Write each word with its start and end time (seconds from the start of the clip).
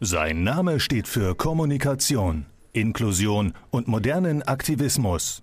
Sein 0.00 0.42
Name 0.42 0.80
steht 0.80 1.06
für 1.06 1.36
Kommunikation, 1.36 2.46
Inklusion 2.72 3.54
und 3.70 3.86
modernen 3.86 4.42
Aktivismus. 4.42 5.42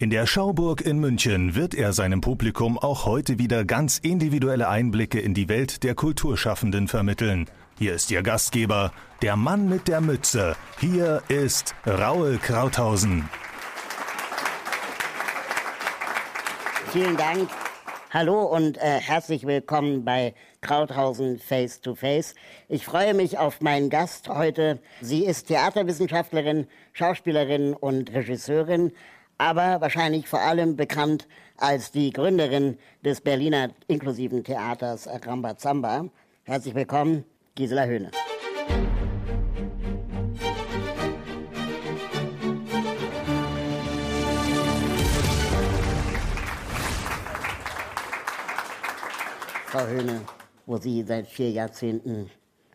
In 0.00 0.10
der 0.10 0.26
Schauburg 0.26 0.80
in 0.80 0.98
München 0.98 1.54
wird 1.54 1.74
er 1.74 1.92
seinem 1.92 2.20
Publikum 2.20 2.76
auch 2.76 3.06
heute 3.06 3.38
wieder 3.38 3.64
ganz 3.64 3.98
individuelle 3.98 4.68
Einblicke 4.68 5.20
in 5.20 5.32
die 5.32 5.48
Welt 5.48 5.84
der 5.84 5.94
Kulturschaffenden 5.94 6.88
vermitteln. 6.88 7.46
Hier 7.78 7.94
ist 7.94 8.10
Ihr 8.10 8.22
Gastgeber, 8.22 8.92
der 9.22 9.36
Mann 9.36 9.68
mit 9.68 9.86
der 9.86 10.00
Mütze. 10.00 10.56
Hier 10.80 11.22
ist 11.28 11.76
Raul 11.86 12.38
Krauthausen. 12.38 13.28
Vielen 16.92 17.16
Dank. 17.16 17.48
Hallo 18.10 18.42
und 18.42 18.78
äh, 18.78 19.00
herzlich 19.00 19.46
willkommen 19.46 20.02
bei 20.02 20.32
Krauthausen 20.62 21.38
Face 21.38 21.82
to 21.82 21.94
Face. 21.94 22.34
Ich 22.66 22.86
freue 22.86 23.12
mich 23.12 23.36
auf 23.36 23.60
meinen 23.60 23.90
Gast 23.90 24.30
heute. 24.30 24.78
Sie 25.02 25.26
ist 25.26 25.48
Theaterwissenschaftlerin, 25.48 26.66
Schauspielerin 26.94 27.74
und 27.74 28.10
Regisseurin, 28.14 28.92
aber 29.36 29.82
wahrscheinlich 29.82 30.26
vor 30.26 30.40
allem 30.40 30.74
bekannt 30.74 31.28
als 31.58 31.92
die 31.92 32.10
Gründerin 32.10 32.78
des 33.04 33.20
Berliner 33.20 33.72
inklusiven 33.88 34.42
Theaters 34.42 35.06
Rambazamba. 35.06 36.06
Herzlich 36.44 36.74
willkommen, 36.74 37.24
Gisela 37.56 37.84
Höhne. 37.84 38.10
Frau 49.70 49.86
Höhne, 49.86 50.22
wo 50.64 50.78
Sie 50.78 51.02
seit 51.02 51.26
vier 51.26 51.50
Jahrzehnten 51.50 52.30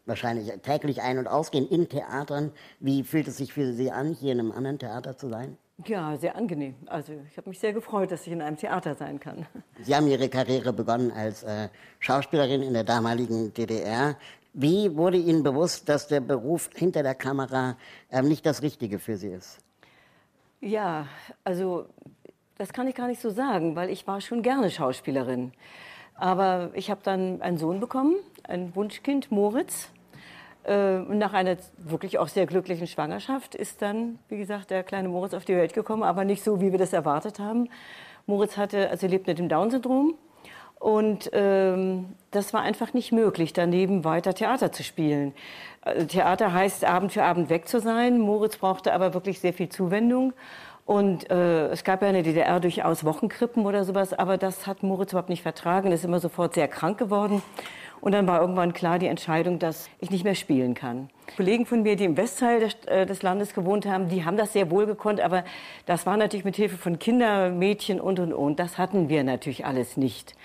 wahrscheinlich 0.06 0.54
täglich 0.62 1.02
ein- 1.02 1.18
und 1.18 1.26
ausgehen 1.26 1.68
in 1.68 1.90
Theatern. 1.90 2.52
Wie 2.80 3.02
fühlt 3.02 3.28
es 3.28 3.38
sich 3.38 3.52
für 3.52 3.74
Sie 3.74 3.90
an, 3.90 4.14
hier 4.14 4.34
in 4.34 4.40
einem 4.40 4.52
anderen 4.52 4.78
Theater 4.78 5.18
zu 5.18 5.28
sein? 5.28 5.58
Ja, 5.88 6.16
sehr 6.18 6.36
angenehm. 6.36 6.76
Also 6.86 7.14
ich 7.32 7.36
habe 7.36 7.50
mich 7.50 7.60
sehr 7.60 7.74
gefreut, 7.74 8.12
dass 8.12 8.28
ich 8.28 8.32
in 8.32 8.44
einem 8.44 8.58
Theater 8.58 8.94
sein 8.94 9.20
kann. 9.20 9.48
Sie 9.82 9.96
haben 9.96 10.06
Ihre 10.06 10.30
Karriere 10.30 10.72
begonnen 10.72 11.10
als 11.10 11.42
äh, 11.42 11.70
Schauspielerin 11.98 12.62
in 12.62 12.74
der 12.74 12.84
damaligen 12.84 13.52
DDR. 13.56 14.16
Wie 14.54 14.96
wurde 14.96 15.18
Ihnen 15.18 15.42
bewusst, 15.42 15.90
dass 15.90 16.08
der 16.08 16.22
Beruf 16.22 16.70
hinter 16.76 17.02
der 17.02 17.16
Kamera 17.16 17.76
äh, 18.12 18.22
nicht 18.22 18.46
das 18.46 18.62
Richtige 18.62 19.00
für 19.00 19.18
Sie 19.18 19.30
ist? 19.30 19.58
Ja, 20.62 21.08
also 21.44 21.88
das 22.60 22.72
kann 22.72 22.88
ich 22.88 22.94
gar 22.94 23.08
nicht 23.08 23.20
so 23.20 23.32
sagen, 23.32 23.76
weil 23.76 23.90
ich 23.90 24.06
war 24.06 24.22
schon 24.22 24.44
gerne 24.44 24.70
Schauspielerin. 24.70 25.54
Aber 26.24 26.70
ich 26.74 26.90
habe 26.90 27.02
dann 27.04 27.42
einen 27.42 27.58
Sohn 27.58 27.82
bekommen, 27.82 28.16
ein 28.44 28.74
Wunschkind, 28.78 29.30
Moritz. 29.30 29.90
Äh, 30.64 31.00
nach 31.00 31.34
einer 31.34 31.58
wirklich 31.78 32.18
auch 32.18 32.30
sehr 32.30 32.46
glücklichen 32.46 32.88
Schwangerschaft 32.88 33.56
ist 33.56 33.82
dann, 33.82 34.20
wie 34.30 34.38
gesagt, 34.38 34.72
der 34.72 34.84
kleine 34.84 35.10
Moritz 35.10 35.34
auf 35.34 35.44
die 35.44 35.54
Welt 35.54 35.74
gekommen, 35.74 36.02
aber 36.02 36.24
nicht 36.24 36.42
so, 36.42 36.62
wie 36.62 36.72
wir 36.72 36.80
das 36.80 36.94
erwartet 36.94 37.40
haben. 37.40 37.68
Moritz 38.26 38.56
hatte, 38.56 38.90
also 38.90 39.06
lebt 39.06 39.28
mit 39.28 39.38
dem 39.38 39.50
Down-Syndrom. 39.50 40.14
Und 40.80 41.30
ähm, 41.34 42.16
das 42.32 42.54
war 42.54 42.62
einfach 42.62 42.94
nicht 42.94 43.12
möglich, 43.12 43.52
daneben 43.52 44.06
weiter 44.06 44.34
Theater 44.34 44.72
zu 44.72 44.82
spielen. 44.82 45.34
Also 45.82 46.08
Theater 46.08 46.54
heißt, 46.54 46.86
Abend 46.86 47.12
für 47.12 47.24
Abend 47.24 47.50
weg 47.50 47.68
zu 47.68 47.82
sein. 47.82 48.18
Moritz 48.20 48.56
brauchte 48.56 48.94
aber 48.94 49.14
wirklich 49.14 49.42
sehr 49.42 49.52
viel 49.52 49.68
Zuwendung. 49.68 50.32
Und 50.86 51.30
äh, 51.30 51.68
es 51.68 51.84
gab 51.84 52.02
ja 52.02 52.10
in 52.10 52.14
der 52.14 52.24
DDR 52.24 52.60
durchaus 52.60 53.06
Wochenkrippen 53.06 53.66
oder 53.66 53.86
sowas, 53.86 54.14
aber 54.14 54.38
das 54.38 54.68
hat 54.68 54.84
Moritz 54.84 55.14
überhaupt 55.14 55.30
nicht 55.30 55.42
vertragen, 55.42 55.92
ist 55.92 56.04
immer 56.04 56.20
sofort 56.20 56.56
sehr 56.56 56.68
krank 56.68 56.98
geworden. 56.98 57.42
Und 58.02 58.12
dann 58.12 58.28
war 58.28 58.42
irgendwann 58.42 58.74
klar 58.74 59.00
die 59.00 59.08
Entscheidung, 59.08 59.60
dass 59.60 59.90
ich 60.02 60.12
nicht 60.12 60.26
mehr 60.26 60.36
spielen 60.36 60.74
kann. 60.74 61.10
Kollegen 61.38 61.66
von 61.66 61.84
mir, 61.84 61.96
die 61.96 62.04
im 62.04 62.18
Westteil 62.18 62.60
des, 62.60 62.76
äh, 62.86 63.06
des, 63.06 63.22
Landes 63.24 63.54
gewohnt 63.54 63.86
haben, 63.86 64.10
die 64.10 64.26
haben 64.26 64.36
das 64.36 64.52
sehr 64.52 64.70
wohl 64.72 64.86
gekonnt, 64.86 65.22
aber 65.22 65.46
das 65.86 66.06
war 66.06 66.18
natürlich 66.18 66.44
mit 66.44 66.58
Hilfe 66.58 66.78
von 66.78 67.00
Kindern, 67.00 67.58
Mädchen 67.58 68.02
und 68.02 68.20
und 68.20 68.34
und. 68.34 68.60
Das 68.60 68.78
hatten 68.78 69.08
wir 69.08 69.24
natürlich 69.24 69.66
alles 69.66 69.96
nicht. 69.96 70.36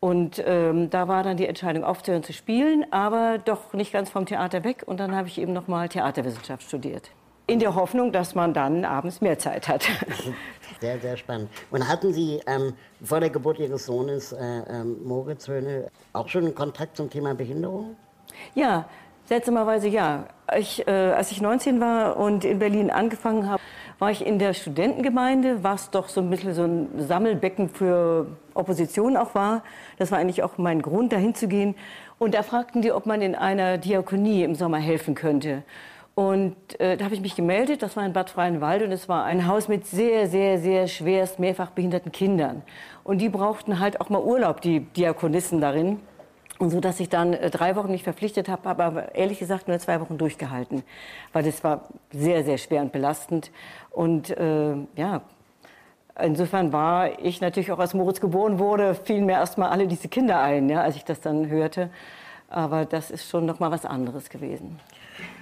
Und 0.00 0.42
ähm, 0.44 0.90
da 0.90 1.06
war 1.06 1.22
dann 1.22 1.36
die 1.36 1.46
Entscheidung 1.46 1.84
aufzuhören 1.84 2.24
zu 2.24 2.32
spielen, 2.32 2.84
aber 2.92 3.38
doch 3.38 3.72
nicht 3.72 3.92
ganz 3.92 4.10
vom 4.10 4.26
Theater 4.26 4.64
weg. 4.64 4.82
Und 4.84 4.98
dann 4.98 5.14
habe 5.14 5.28
ich 5.28 5.40
eben 5.40 5.52
noch 5.52 5.68
mal 5.68 5.88
Theaterwissenschaft 5.88 6.64
studiert 6.64 7.12
in 7.46 7.60
der 7.60 7.74
Hoffnung, 7.74 8.12
dass 8.12 8.34
man 8.34 8.52
dann 8.52 8.84
abends 8.84 9.20
mehr 9.20 9.38
Zeit 9.38 9.68
hat. 9.68 9.86
Sehr, 10.80 11.00
sehr 11.00 11.16
spannend. 11.16 11.48
Und 11.70 11.88
hatten 11.88 12.12
Sie 12.12 12.38
ähm, 12.46 12.74
vor 13.02 13.18
der 13.18 13.30
Geburt 13.30 13.58
Ihres 13.58 13.86
Sohnes 13.86 14.32
äh, 14.32 14.36
ähm, 14.68 14.96
Moritz 15.04 15.48
Höhne 15.48 15.90
auch 16.12 16.28
schon 16.28 16.54
Kontakt 16.54 16.98
zum 16.98 17.08
Thema 17.08 17.34
Behinderung? 17.34 17.96
Ja, 18.54 18.84
seltsamerweise 19.24 19.88
ja. 19.88 20.26
Ich, 20.58 20.86
äh, 20.86 20.90
als 20.90 21.32
ich 21.32 21.40
19 21.40 21.80
war 21.80 22.18
und 22.18 22.44
in 22.44 22.58
Berlin 22.58 22.90
angefangen 22.90 23.48
habe, 23.48 23.62
war 23.98 24.10
ich 24.10 24.26
in 24.26 24.38
der 24.38 24.52
Studentengemeinde, 24.52 25.64
was 25.64 25.90
doch 25.90 26.08
so 26.08 26.20
ein 26.20 26.28
bisschen 26.28 26.52
so 26.52 26.64
ein 26.64 26.88
Sammelbecken 26.98 27.70
für 27.70 28.26
Opposition 28.52 29.16
auch 29.16 29.34
war. 29.34 29.62
Das 29.98 30.10
war 30.10 30.18
eigentlich 30.18 30.42
auch 30.42 30.58
mein 30.58 30.82
Grund, 30.82 31.12
dahin 31.12 31.34
zu 31.34 31.48
gehen. 31.48 31.74
Und 32.18 32.34
da 32.34 32.42
fragten 32.42 32.82
die, 32.82 32.92
ob 32.92 33.06
man 33.06 33.22
in 33.22 33.34
einer 33.34 33.78
Diakonie 33.78 34.42
im 34.42 34.54
Sommer 34.54 34.78
helfen 34.78 35.14
könnte. 35.14 35.62
Und 36.16 36.80
äh, 36.80 36.96
da 36.96 37.04
habe 37.04 37.14
ich 37.14 37.20
mich 37.20 37.36
gemeldet, 37.36 37.82
das 37.82 37.94
war 37.94 38.06
in 38.06 38.14
Bad 38.14 38.30
Freienwald 38.30 38.82
und 38.82 38.90
es 38.90 39.06
war 39.06 39.24
ein 39.24 39.46
Haus 39.46 39.68
mit 39.68 39.86
sehr, 39.86 40.26
sehr, 40.28 40.58
sehr 40.58 40.88
schwerst 40.88 41.38
mehrfach 41.38 41.72
behinderten 41.72 42.10
Kindern. 42.10 42.62
Und 43.04 43.18
die 43.18 43.28
brauchten 43.28 43.80
halt 43.80 44.00
auch 44.00 44.08
mal 44.08 44.22
Urlaub, 44.22 44.62
die 44.62 44.80
Diakonissen 44.80 45.60
darin. 45.60 46.00
Und 46.58 46.70
so, 46.70 46.80
dass 46.80 47.00
ich 47.00 47.10
dann 47.10 47.34
äh, 47.34 47.50
drei 47.50 47.76
Wochen 47.76 47.90
mich 47.90 48.02
verpflichtet 48.02 48.48
habe, 48.48 48.66
habe 48.66 48.84
aber 48.84 49.14
ehrlich 49.14 49.38
gesagt 49.38 49.68
nur 49.68 49.78
zwei 49.78 50.00
Wochen 50.00 50.16
durchgehalten, 50.16 50.84
weil 51.34 51.42
das 51.42 51.62
war 51.62 51.82
sehr, 52.10 52.44
sehr 52.44 52.56
schwer 52.56 52.80
und 52.80 52.92
belastend. 52.92 53.50
Und 53.90 54.30
äh, 54.30 54.74
ja, 54.96 55.20
insofern 56.18 56.72
war 56.72 57.20
ich 57.22 57.42
natürlich 57.42 57.72
auch 57.72 57.78
als 57.78 57.92
Moritz 57.92 58.22
geboren 58.22 58.58
wurde, 58.58 58.94
fielen 58.94 59.26
mir 59.26 59.32
erstmal 59.32 59.68
alle 59.68 59.86
diese 59.86 60.08
Kinder 60.08 60.40
ein, 60.40 60.70
ja, 60.70 60.80
als 60.80 60.96
ich 60.96 61.04
das 61.04 61.20
dann 61.20 61.50
hörte. 61.50 61.90
Aber 62.48 62.86
das 62.86 63.10
ist 63.10 63.28
schon 63.28 63.44
noch 63.44 63.60
mal 63.60 63.70
was 63.70 63.84
anderes 63.84 64.30
gewesen. 64.30 64.80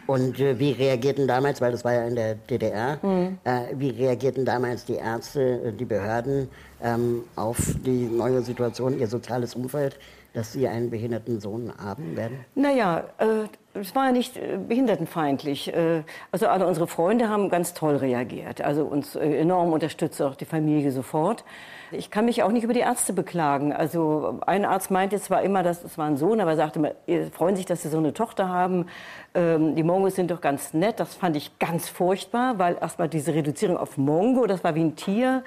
Und 0.07 0.39
äh, 0.39 0.59
wie 0.59 0.73
reagierten 0.73 1.27
damals, 1.27 1.61
weil 1.61 1.73
das 1.73 1.85
war 1.85 1.95
ja 1.95 2.07
in 2.07 2.15
der 2.15 2.35
DDR, 2.35 2.99
mhm. 3.03 3.39
äh, 3.45 3.61
wie 3.75 3.91
reagierten 3.91 4.45
damals 4.45 4.85
die 4.85 4.97
Ärzte, 4.97 5.63
äh, 5.63 5.73
die 5.73 5.85
Behörden 5.85 6.49
ähm, 6.85 7.25
auf 7.35 7.59
die 7.85 8.07
neue 8.07 8.43
Situation, 8.43 8.99
ihr 8.99 9.09
soziales 9.09 9.55
Umfeld, 9.55 9.99
dass 10.35 10.53
sie 10.53 10.69
einen 10.69 10.91
behinderten 10.91 11.41
Sohn 11.41 11.73
haben 11.79 12.17
werden? 12.17 12.45
Naja, 12.55 13.05
äh, 13.19 13.47
es 13.75 13.95
war 13.95 14.07
ja 14.07 14.13
nicht 14.13 14.37
äh, 14.37 14.59
behindertenfeindlich. 14.59 15.73
Äh, 15.75 16.03
also 16.31 16.47
alle 16.47 16.67
unsere 16.67 16.87
Freunde 16.87 17.29
haben 17.29 17.49
ganz 17.49 17.75
toll 17.75 17.97
reagiert, 17.97 18.61
also 18.61 18.85
uns 18.85 19.17
äh, 19.17 19.39
enorm 19.39 19.73
unterstützt, 19.73 20.21
auch 20.23 20.37
die 20.37 20.45
Familie 20.45 20.93
sofort. 20.93 21.45
Ich 21.91 22.11
kann 22.11 22.25
mich 22.25 22.43
auch 22.43 22.51
nicht 22.51 22.65
über 22.65 22.73
die 22.73 22.81
Ärzte 22.81 23.13
beklagen. 23.13 23.73
Also 23.73 24.41
ein 24.47 24.65
Arzt 24.65 24.91
meinte 24.91 25.21
zwar 25.21 25.43
immer, 25.43 25.63
dass 25.63 25.85
es 25.85 25.97
war 25.97 26.07
ein 26.07 26.17
Sohn, 26.17 26.41
aber 26.41 26.53
er 26.53 26.57
sagte, 26.57 26.79
immer, 26.81 26.93
ihr 27.07 27.31
freuen 27.31 27.57
sich, 27.57 27.67
dass 27.67 27.83
sie 27.83 27.89
so 27.89 27.99
eine 27.99 28.13
Tochter 28.13 28.49
haben. 28.49 28.87
Ähm, 29.35 29.77
die 29.77 29.83
Mongos 29.83 30.17
sind 30.17 30.31
doch 30.31 30.41
ganz 30.41 30.75
nett. 30.75 30.99
Das 30.99 31.15
fand 31.15 31.37
ich 31.37 31.59
ganz 31.59 31.89
furchtbar, 31.89 32.59
weil 32.59 32.77
erstmal 32.81 33.09
diese 33.09 33.35
Reduzierung 33.35 33.77
auf 33.77 33.97
Mongo, 33.97 34.47
das 34.47 34.65
war 34.65 34.75
wie 34.75 34.83
ein 34.83 34.97
Tier. 34.97 35.45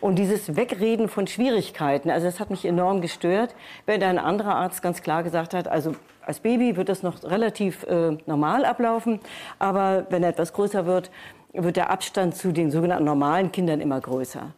Und 0.00 0.16
dieses 0.16 0.56
Wegreden 0.80 1.08
von 1.08 1.26
Schwierigkeiten, 1.26 2.10
also 2.10 2.26
das 2.26 2.40
hat 2.40 2.48
mich 2.48 2.64
enorm 2.64 3.02
gestört. 3.02 3.54
Während 3.84 4.02
ein 4.02 4.18
anderer 4.18 4.56
Arzt 4.56 4.82
ganz 4.82 5.02
klar 5.02 5.22
gesagt 5.22 5.52
hat, 5.52 5.68
also 5.68 5.94
als 6.22 6.40
Baby 6.40 6.76
wird 6.76 6.88
das 6.88 7.02
noch 7.02 7.22
relativ 7.22 7.82
äh, 7.84 8.16
normal 8.24 8.64
ablaufen, 8.64 9.20
aber 9.58 10.06
wenn 10.08 10.22
er 10.22 10.30
etwas 10.30 10.54
größer 10.54 10.86
wird, 10.86 11.10
wird 11.52 11.76
der 11.76 11.90
Abstand 11.90 12.34
zu 12.34 12.50
den 12.50 12.70
sogenannten 12.70 13.04
normalen 13.04 13.52
Kindern 13.52 13.80
immer 13.82 14.00
größer. 14.00 14.54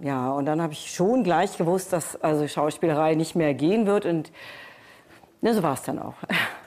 Ja, 0.00 0.30
und 0.30 0.46
dann 0.46 0.62
habe 0.62 0.72
ich 0.74 0.94
schon 0.94 1.24
gleich 1.24 1.56
gewusst, 1.58 1.92
dass 1.92 2.22
also 2.22 2.46
Schauspielerei 2.46 3.16
nicht 3.16 3.34
mehr 3.34 3.52
gehen 3.54 3.86
wird 3.86 4.06
und 4.06 4.30
na, 5.40 5.52
so 5.52 5.62
war 5.62 5.74
es 5.74 5.82
dann 5.82 5.98
auch. 5.98 6.14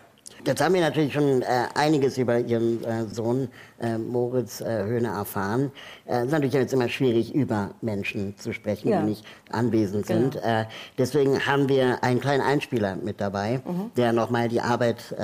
Jetzt 0.48 0.62
haben 0.62 0.74
wir 0.76 0.82
natürlich 0.82 1.12
schon 1.12 1.42
äh, 1.42 1.46
einiges 1.76 2.18
über 2.18 2.40
Ihren 2.40 2.82
äh, 2.86 3.06
Sohn 3.08 3.50
äh, 3.82 3.98
Moritz 3.98 4.62
äh, 4.62 4.86
Höhne 4.86 5.10
erfahren. 5.10 5.74
Äh, 6.06 6.20
es 6.20 6.28
ist 6.28 6.32
natürlich 6.32 6.54
jetzt 6.54 6.74
immer 6.74 6.88
schwierig, 6.88 7.36
über 7.36 7.72
Menschen 7.82 8.38
zu 8.38 8.54
sprechen, 8.54 8.88
ja. 8.88 9.02
die 9.02 9.10
nicht 9.10 9.26
anwesend 9.52 10.06
sind. 10.06 10.36
Genau. 10.36 10.62
Äh, 10.62 10.66
deswegen 10.98 11.46
haben 11.46 11.68
wir 11.68 12.02
einen 12.02 12.22
kleinen 12.22 12.42
Einspieler 12.42 12.96
mit 12.96 13.20
dabei, 13.20 13.60
mhm. 13.66 13.92
der 13.98 14.14
nochmal 14.14 14.48
die 14.48 14.62
Arbeit 14.62 15.16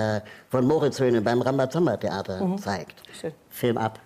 von 0.49 0.67
Moritz 0.67 0.99
Höhne 0.99 1.21
beim 1.21 1.41
Rambazamba 1.41 1.95
Theater 1.95 2.45
mhm. 2.45 2.57
zeigt. 2.57 3.01
Schön. 3.19 3.31
Film 3.49 3.77
ab. 3.77 3.99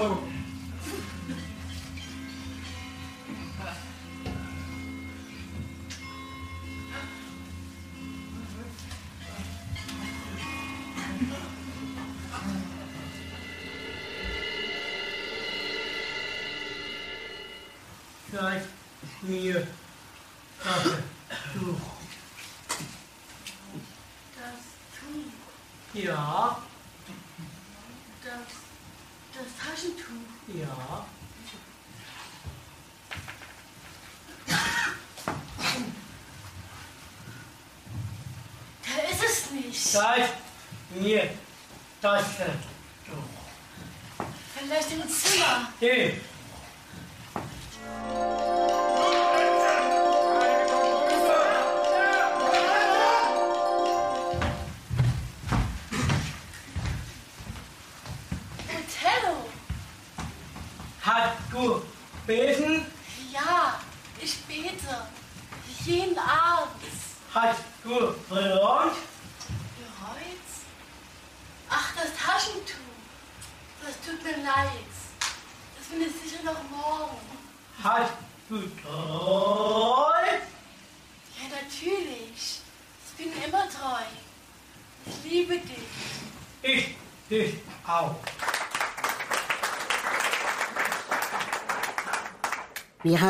Zeig 0.00 0.16
mir 19.22 19.54
das 19.54 19.79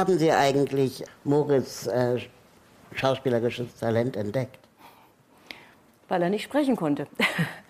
haben 0.00 0.18
Sie 0.18 0.32
eigentlich 0.32 1.04
Moritz 1.24 1.86
äh, 1.86 2.18
schauspielerisches 2.94 3.76
Talent 3.76 4.16
entdeckt? 4.16 4.58
weil 6.10 6.22
er 6.22 6.28
nicht 6.28 6.44
sprechen 6.44 6.76
konnte. 6.76 7.06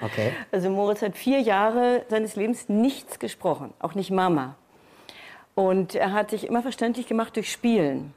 Okay. 0.02 0.32
Also 0.50 0.70
Moritz 0.70 1.02
hat 1.02 1.14
vier 1.14 1.40
Jahre 1.40 2.06
seines 2.08 2.34
Lebens 2.34 2.70
nichts 2.70 3.18
gesprochen, 3.18 3.74
auch 3.80 3.94
nicht 3.94 4.10
Mama. 4.10 4.54
Und 5.54 5.94
er 5.94 6.14
hat 6.14 6.30
sich 6.30 6.46
immer 6.46 6.62
verständlich 6.62 7.06
gemacht 7.06 7.36
durch 7.36 7.52
Spielen. 7.52 8.14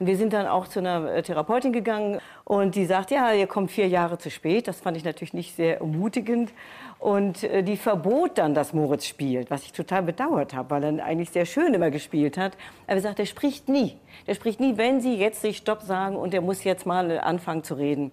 Und 0.00 0.06
wir 0.06 0.16
sind 0.16 0.32
dann 0.32 0.46
auch 0.46 0.66
zu 0.66 0.78
einer 0.78 1.12
äh, 1.12 1.22
Therapeutin 1.22 1.74
gegangen 1.74 2.20
und 2.44 2.74
die 2.74 2.86
sagt, 2.86 3.10
ja, 3.10 3.34
ihr 3.34 3.46
kommt 3.46 3.70
vier 3.70 3.86
Jahre 3.86 4.16
zu 4.16 4.30
spät. 4.30 4.66
Das 4.66 4.80
fand 4.80 4.96
ich 4.96 5.04
natürlich 5.04 5.34
nicht 5.34 5.54
sehr 5.54 5.78
ermutigend. 5.80 6.54
Und 6.98 7.44
äh, 7.44 7.62
die 7.62 7.76
verbot 7.76 8.38
dann, 8.38 8.54
dass 8.54 8.72
Moritz 8.72 9.04
spielt, 9.04 9.50
was 9.50 9.62
ich 9.62 9.72
total 9.72 10.02
bedauert 10.02 10.54
habe, 10.54 10.70
weil 10.70 10.84
er 10.84 11.04
eigentlich 11.04 11.28
sehr 11.28 11.44
schön 11.44 11.74
immer 11.74 11.90
gespielt 11.90 12.38
hat. 12.38 12.56
Aber 12.86 12.96
er 12.96 13.02
sagt, 13.02 13.18
er 13.18 13.26
spricht 13.26 13.68
nie. 13.68 13.98
Der 14.26 14.34
spricht 14.34 14.58
nie, 14.58 14.78
wenn 14.78 15.02
Sie 15.02 15.16
jetzt 15.16 15.42
sich 15.42 15.58
Stopp 15.58 15.82
sagen 15.82 16.16
und 16.16 16.32
er 16.32 16.40
muss 16.40 16.64
jetzt 16.64 16.86
mal 16.86 17.20
anfangen 17.20 17.62
zu 17.62 17.74
reden. 17.74 18.10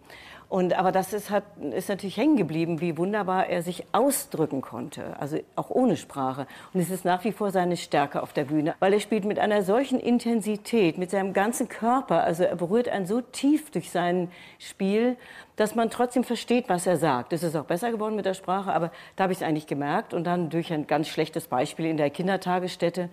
Und, 0.49 0.73
aber 0.73 0.93
das 0.93 1.11
ist, 1.11 1.29
hat, 1.29 1.43
ist 1.73 1.89
natürlich 1.89 2.15
hängen 2.15 2.37
geblieben, 2.37 2.79
wie 2.79 2.97
wunderbar 2.97 3.47
er 3.47 3.61
sich 3.61 3.83
ausdrücken 3.91 4.61
konnte, 4.61 5.19
also 5.19 5.37
auch 5.57 5.69
ohne 5.69 5.97
Sprache. 5.97 6.47
Und 6.73 6.79
es 6.79 6.89
ist 6.89 7.03
nach 7.03 7.25
wie 7.25 7.33
vor 7.33 7.51
seine 7.51 7.75
Stärke 7.75 8.23
auf 8.23 8.31
der 8.31 8.45
Bühne, 8.45 8.73
weil 8.79 8.93
er 8.93 9.01
spielt 9.01 9.25
mit 9.25 9.39
einer 9.39 9.61
solchen 9.61 9.99
Intensität, 9.99 10.97
mit 10.97 11.11
seinem 11.11 11.33
ganzen 11.33 11.67
Körper. 11.67 12.23
Also 12.23 12.43
er 12.43 12.55
berührt 12.55 12.87
einen 12.87 13.05
so 13.05 13.19
tief 13.19 13.71
durch 13.71 13.91
sein 13.91 14.31
Spiel, 14.57 15.17
dass 15.57 15.75
man 15.75 15.89
trotzdem 15.89 16.23
versteht, 16.23 16.69
was 16.69 16.87
er 16.87 16.95
sagt. 16.95 17.33
Es 17.33 17.43
ist 17.43 17.55
auch 17.57 17.65
besser 17.65 17.91
geworden 17.91 18.15
mit 18.15 18.25
der 18.25 18.33
Sprache, 18.33 18.71
aber 18.71 18.91
da 19.17 19.23
habe 19.23 19.33
ich 19.33 19.39
es 19.39 19.43
eigentlich 19.43 19.67
gemerkt. 19.67 20.13
Und 20.13 20.23
dann 20.23 20.49
durch 20.49 20.71
ein 20.71 20.87
ganz 20.87 21.09
schlechtes 21.09 21.47
Beispiel 21.47 21.87
in 21.87 21.97
der 21.97 22.09
Kindertagesstätte 22.09 23.09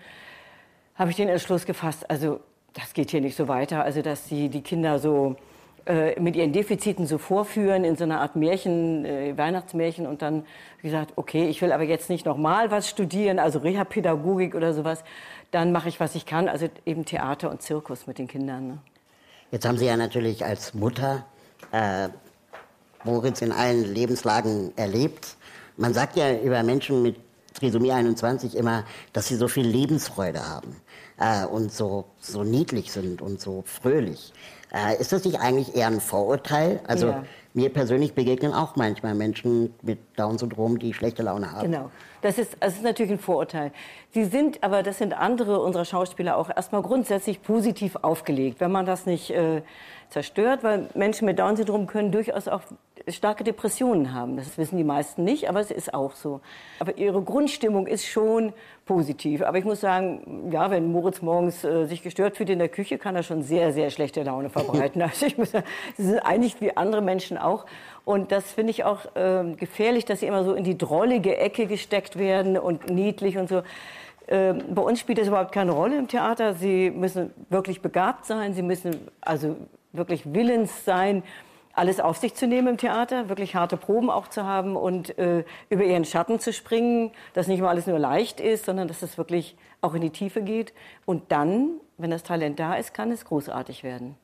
habe 0.94 1.10
ich 1.10 1.16
den 1.16 1.28
Entschluss 1.28 1.66
gefasst, 1.66 2.08
also 2.08 2.38
das 2.74 2.92
geht 2.92 3.10
hier 3.10 3.20
nicht 3.20 3.36
so 3.36 3.48
weiter, 3.48 3.82
also 3.82 4.02
dass 4.02 4.26
die, 4.26 4.48
die 4.48 4.62
Kinder 4.62 4.98
so 4.98 5.36
äh, 5.86 6.18
mit 6.20 6.36
ihren 6.36 6.52
Defiziten 6.52 7.06
so 7.06 7.18
vorführen 7.18 7.84
in 7.84 7.96
so 7.96 8.04
einer 8.04 8.20
Art 8.20 8.36
Märchen, 8.36 9.04
äh, 9.04 9.36
Weihnachtsmärchen 9.36 10.06
und 10.06 10.22
dann 10.22 10.46
gesagt, 10.82 11.12
okay, 11.16 11.48
ich 11.48 11.60
will 11.60 11.72
aber 11.72 11.84
jetzt 11.84 12.08
nicht 12.08 12.24
nochmal 12.24 12.70
was 12.70 12.88
studieren, 12.88 13.38
also 13.38 13.58
Reha-Pädagogik 13.58 14.54
oder 14.54 14.72
sowas, 14.72 15.04
dann 15.50 15.72
mache 15.72 15.88
ich, 15.88 16.00
was 16.00 16.14
ich 16.14 16.26
kann, 16.26 16.48
also 16.48 16.68
eben 16.86 17.04
Theater 17.04 17.50
und 17.50 17.62
Zirkus 17.62 18.06
mit 18.06 18.18
den 18.18 18.28
Kindern. 18.28 18.66
Ne? 18.66 18.78
Jetzt 19.50 19.66
haben 19.66 19.78
Sie 19.78 19.86
ja 19.86 19.96
natürlich 19.96 20.44
als 20.44 20.74
Mutter 20.74 21.26
äh, 21.70 22.08
Moritz 23.04 23.42
in 23.42 23.52
allen 23.52 23.84
Lebenslagen 23.94 24.72
erlebt. 24.76 25.36
Man 25.76 25.92
sagt 25.92 26.16
ja 26.16 26.34
über 26.34 26.62
Menschen 26.62 27.02
mit 27.02 27.16
Trisomie 27.54 27.92
21 27.92 28.56
immer, 28.56 28.84
dass 29.12 29.28
sie 29.28 29.36
so 29.36 29.48
viel 29.48 29.66
Lebensfreude 29.66 30.48
haben 30.48 30.76
äh, 31.18 31.44
und 31.46 31.72
so, 31.72 32.06
so 32.20 32.42
niedlich 32.42 32.90
sind 32.90 33.22
und 33.22 33.40
so 33.40 33.62
fröhlich. 33.66 34.32
Äh, 34.74 35.00
ist 35.00 35.12
das 35.12 35.24
nicht 35.24 35.40
eigentlich 35.40 35.76
eher 35.76 35.86
ein 35.86 36.00
Vorurteil? 36.00 36.80
Also 36.86 37.08
Ja. 37.08 37.22
mir 37.52 37.72
persönlich 37.72 38.14
begegnen 38.14 38.52
auch 38.52 38.74
manchmal 38.74 39.14
Menschen 39.14 39.72
mit 39.82 39.98
Down-Syndrom, 40.18 40.78
die 40.80 40.92
schlechte 40.92 41.22
Laune 41.22 41.52
haben. 41.52 41.70
Genau. 41.70 41.90
Das 42.22 42.38
ist, 42.38 42.56
das 42.58 42.74
ist 42.74 42.82
natürlich 42.82 43.12
ein 43.12 43.18
Vorurteil. 43.18 43.70
Sie 44.12 44.24
sind, 44.24 44.64
aber 44.64 44.82
das 44.82 44.98
sind 44.98 45.12
andere 45.12 45.60
unserer 45.60 45.84
Schauspieler 45.84 46.36
auch 46.36 46.50
erstmal 46.54 46.82
grundsätzlich 46.82 47.42
positiv 47.42 47.96
aufgelegt, 48.02 48.60
wenn 48.60 48.72
man 48.72 48.86
das 48.86 49.06
nicht 49.06 49.30
äh, 49.30 49.62
zerstört, 50.14 50.62
weil 50.62 50.88
Menschen 50.94 51.26
mit 51.26 51.40
Down-Syndrom 51.40 51.88
können 51.88 52.12
durchaus 52.12 52.46
auch 52.46 52.62
starke 53.08 53.42
Depressionen 53.42 54.14
haben. 54.14 54.36
Das 54.36 54.56
wissen 54.56 54.76
die 54.76 54.84
meisten 54.84 55.24
nicht, 55.24 55.48
aber 55.48 55.58
es 55.58 55.72
ist 55.72 55.92
auch 55.92 56.12
so. 56.12 56.40
Aber 56.78 56.96
ihre 56.96 57.20
Grundstimmung 57.20 57.88
ist 57.88 58.06
schon 58.06 58.52
positiv. 58.86 59.42
Aber 59.42 59.58
ich 59.58 59.64
muss 59.64 59.80
sagen, 59.80 60.50
ja, 60.52 60.70
wenn 60.70 60.92
Moritz 60.92 61.20
morgens 61.20 61.64
äh, 61.64 61.86
sich 61.86 62.02
gestört 62.02 62.36
fühlt 62.36 62.48
in 62.48 62.60
der 62.60 62.68
Küche, 62.68 62.96
kann 62.96 63.16
er 63.16 63.24
schon 63.24 63.42
sehr, 63.42 63.72
sehr 63.72 63.90
schlechte 63.90 64.22
Laune 64.22 64.50
verbreiten. 64.50 65.02
Also 65.14 65.26
ich 65.26 65.36
muss 65.36 65.50
sagen, 65.50 65.66
sie 65.96 66.04
sind 66.04 66.20
eigentlich 66.20 66.60
wie 66.60 66.76
andere 66.76 67.02
Menschen 67.02 67.36
auch. 67.36 67.66
Und 68.04 68.30
das 68.30 68.52
finde 68.52 68.70
ich 68.70 68.84
auch 68.84 69.00
ähm, 69.16 69.56
gefährlich, 69.56 70.04
dass 70.04 70.20
sie 70.20 70.26
immer 70.26 70.44
so 70.44 70.54
in 70.54 70.64
die 70.64 70.78
drollige 70.78 71.36
Ecke 71.36 71.66
gesteckt 71.66 72.18
werden 72.18 72.56
und 72.56 72.88
niedlich 72.88 73.36
und 73.36 73.48
so. 73.48 73.62
Ähm, 74.28 74.62
bei 74.70 74.80
uns 74.80 75.00
spielt 75.00 75.18
das 75.18 75.26
überhaupt 75.26 75.52
keine 75.52 75.72
Rolle 75.72 75.98
im 75.98 76.08
Theater. 76.08 76.54
Sie 76.54 76.90
müssen 76.90 77.32
wirklich 77.50 77.82
begabt 77.82 78.24
sein, 78.24 78.54
sie 78.54 78.62
müssen 78.62 79.08
also 79.20 79.56
wirklich 79.94 80.34
willens 80.34 80.84
sein, 80.84 81.22
alles 81.72 81.98
auf 81.98 82.18
sich 82.18 82.34
zu 82.34 82.46
nehmen 82.46 82.68
im 82.68 82.76
Theater, 82.76 83.28
wirklich 83.28 83.56
harte 83.56 83.76
Proben 83.76 84.08
auch 84.08 84.28
zu 84.28 84.44
haben 84.44 84.76
und 84.76 85.18
äh, 85.18 85.44
über 85.70 85.82
ihren 85.82 86.04
Schatten 86.04 86.38
zu 86.38 86.52
springen, 86.52 87.10
dass 87.32 87.48
nicht 87.48 87.58
immer 87.58 87.70
alles 87.70 87.86
nur 87.86 87.98
leicht 87.98 88.38
ist, 88.40 88.66
sondern 88.66 88.86
dass 88.86 89.02
es 89.02 89.18
wirklich 89.18 89.56
auch 89.80 89.94
in 89.94 90.00
die 90.00 90.10
Tiefe 90.10 90.42
geht. 90.42 90.72
Und 91.04 91.32
dann, 91.32 91.80
wenn 91.98 92.10
das 92.10 92.22
Talent 92.22 92.60
da 92.60 92.74
ist, 92.74 92.94
kann 92.94 93.10
es 93.10 93.24
großartig 93.24 93.82
werden. 93.82 94.14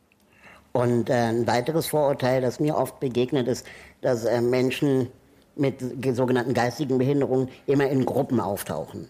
Und 0.73 1.11
äh, 1.11 1.15
ein 1.15 1.49
weiteres 1.49 1.89
Vorurteil, 1.89 2.41
das 2.41 2.61
mir 2.61 2.77
oft 2.77 3.01
begegnet, 3.01 3.49
ist, 3.49 3.67
dass 4.01 4.25
äh, 4.25 4.41
Menschen 4.41 5.09
mit 5.57 6.01
ge- 6.01 6.13
sogenannten 6.13 6.55
geistigen 6.55 6.99
Behinderungen 6.99 7.49
immer 7.67 7.89
in 7.89 8.07
Gruppen 8.07 8.39
auftauchen. 8.39 9.09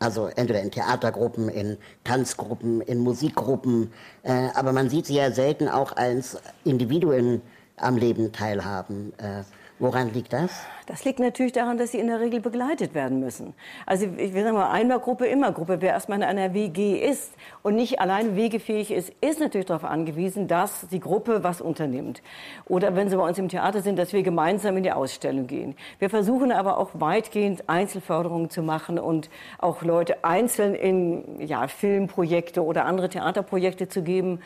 Also 0.00 0.28
entweder 0.34 0.62
in 0.62 0.70
Theatergruppen, 0.70 1.48
in 1.50 1.76
Tanzgruppen, 2.04 2.80
in 2.80 2.98
Musikgruppen. 2.98 3.92
Äh, 4.22 4.48
aber 4.54 4.72
man 4.72 4.88
sieht 4.88 5.06
sie 5.06 5.14
ja 5.14 5.30
selten 5.30 5.68
auch 5.68 5.94
als 5.94 6.38
Individuen 6.64 7.42
am 7.76 7.96
Leben 7.96 8.32
teilhaben. 8.32 9.12
Äh, 9.18 9.42
woran 9.80 10.12
liegt 10.12 10.32
das? 10.32 10.50
Das 10.86 11.04
liegt 11.04 11.20
natürlich 11.20 11.52
daran, 11.52 11.78
dass 11.78 11.92
sie 11.92 11.98
in 11.98 12.08
der 12.08 12.20
Regel 12.20 12.40
begleitet 12.40 12.94
werden 12.94 13.20
müssen. 13.20 13.54
Also 13.86 14.06
ich 14.16 14.34
will 14.34 14.42
sagen 14.42 14.56
mal, 14.56 14.70
einmal 14.70 14.98
Gruppe, 15.00 15.26
immer 15.26 15.52
Gruppe. 15.52 15.78
Wer 15.80 15.90
erstmal 15.90 16.18
in 16.18 16.24
einer 16.24 16.52
WG 16.52 16.98
ist 16.98 17.32
und 17.62 17.76
nicht 17.76 18.00
alleine 18.00 18.36
wegefähig 18.36 18.90
ist, 18.90 19.12
ist 19.20 19.40
natürlich 19.40 19.66
darauf 19.66 19.84
angewiesen, 19.84 20.48
dass 20.48 20.86
die 20.88 21.00
Gruppe 21.00 21.42
was 21.42 21.60
unternimmt. 21.60 22.22
Oder 22.66 22.94
wenn 22.96 23.08
sie 23.08 23.16
bei 23.16 23.26
uns 23.26 23.38
im 23.38 23.48
Theater 23.48 23.82
sind, 23.82 23.98
dass 23.98 24.12
wir 24.12 24.22
gemeinsam 24.22 24.76
in 24.76 24.82
die 24.82 24.92
Ausstellung 24.92 25.46
gehen. 25.46 25.76
Wir 25.98 26.10
versuchen 26.10 26.52
aber 26.52 26.78
auch 26.78 26.90
weitgehend 26.94 27.68
Einzelförderungen 27.68 28.50
zu 28.50 28.62
machen 28.62 28.98
und 28.98 29.30
auch 29.58 29.82
Leute 29.82 30.24
einzeln 30.24 30.74
in 30.74 31.40
ja, 31.40 31.68
Filmprojekte 31.68 32.64
oder 32.64 32.84
andere 32.84 33.08
Theaterprojekte 33.08 33.88
zu 33.88 34.02
geben 34.02 34.40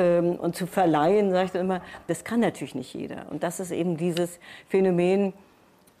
ähm, 0.00 0.36
und 0.36 0.56
zu 0.56 0.66
verleihen, 0.66 1.30
sage 1.30 1.44
ich 1.46 1.52
dann 1.52 1.62
immer, 1.62 1.82
das 2.06 2.24
kann 2.24 2.40
natürlich 2.40 2.74
nicht 2.74 2.94
jeder. 2.94 3.26
Und 3.30 3.42
das 3.42 3.60
ist 3.60 3.70
eben 3.70 3.96
dieses 3.96 4.38
Phänomen, 4.68 5.32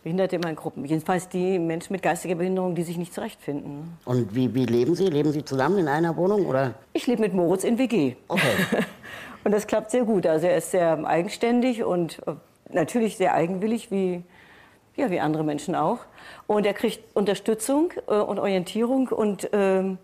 Behinderte 0.02 0.36
immer 0.36 0.48
in 0.48 0.56
Gruppen. 0.56 0.86
Jedenfalls 0.86 1.28
die 1.28 1.58
Menschen 1.58 1.92
mit 1.92 2.02
geistiger 2.02 2.34
Behinderung, 2.34 2.74
die 2.74 2.84
sich 2.84 2.96
nicht 2.96 3.12
zurechtfinden. 3.12 3.98
Und 4.06 4.34
wie, 4.34 4.54
wie 4.54 4.64
leben 4.64 4.94
Sie? 4.94 5.04
Leben 5.06 5.30
Sie 5.30 5.44
zusammen 5.44 5.76
in 5.76 5.88
einer 5.88 6.16
Wohnung 6.16 6.46
oder? 6.46 6.72
Ich 6.94 7.06
lebe 7.06 7.20
mit 7.20 7.34
Moritz 7.34 7.64
in 7.64 7.76
WG. 7.76 8.16
Okay. 8.28 8.54
und 9.44 9.52
das 9.52 9.66
klappt 9.66 9.90
sehr 9.90 10.04
gut. 10.04 10.26
Also 10.26 10.46
er 10.46 10.56
ist 10.56 10.70
sehr 10.70 11.04
eigenständig 11.04 11.84
und 11.84 12.18
äh, 12.26 12.32
natürlich 12.72 13.18
sehr 13.18 13.34
eigenwillig, 13.34 13.90
wie, 13.90 14.22
ja, 14.96 15.10
wie 15.10 15.20
andere 15.20 15.44
Menschen 15.44 15.74
auch. 15.74 15.98
Und 16.46 16.64
er 16.64 16.72
kriegt 16.72 17.00
Unterstützung 17.14 17.92
äh, 18.08 18.14
und 18.14 18.38
Orientierung 18.38 19.08
und 19.08 19.50
ähm, 19.52 19.98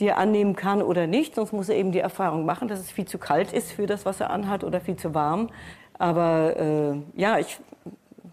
die 0.00 0.08
er 0.08 0.18
annehmen 0.18 0.56
kann 0.56 0.82
oder 0.82 1.06
nicht. 1.06 1.34
Sonst 1.34 1.52
muss 1.52 1.68
er 1.68 1.76
eben 1.76 1.92
die 1.92 2.00
Erfahrung 2.00 2.44
machen, 2.44 2.68
dass 2.68 2.80
es 2.80 2.90
viel 2.90 3.04
zu 3.04 3.18
kalt 3.18 3.52
ist 3.52 3.72
für 3.72 3.86
das, 3.86 4.04
was 4.04 4.20
er 4.20 4.30
anhat 4.30 4.64
oder 4.64 4.80
viel 4.80 4.96
zu 4.96 5.14
warm. 5.14 5.50
Aber 5.98 6.56
äh, 6.56 7.20
ja, 7.20 7.38
ich, 7.38 7.60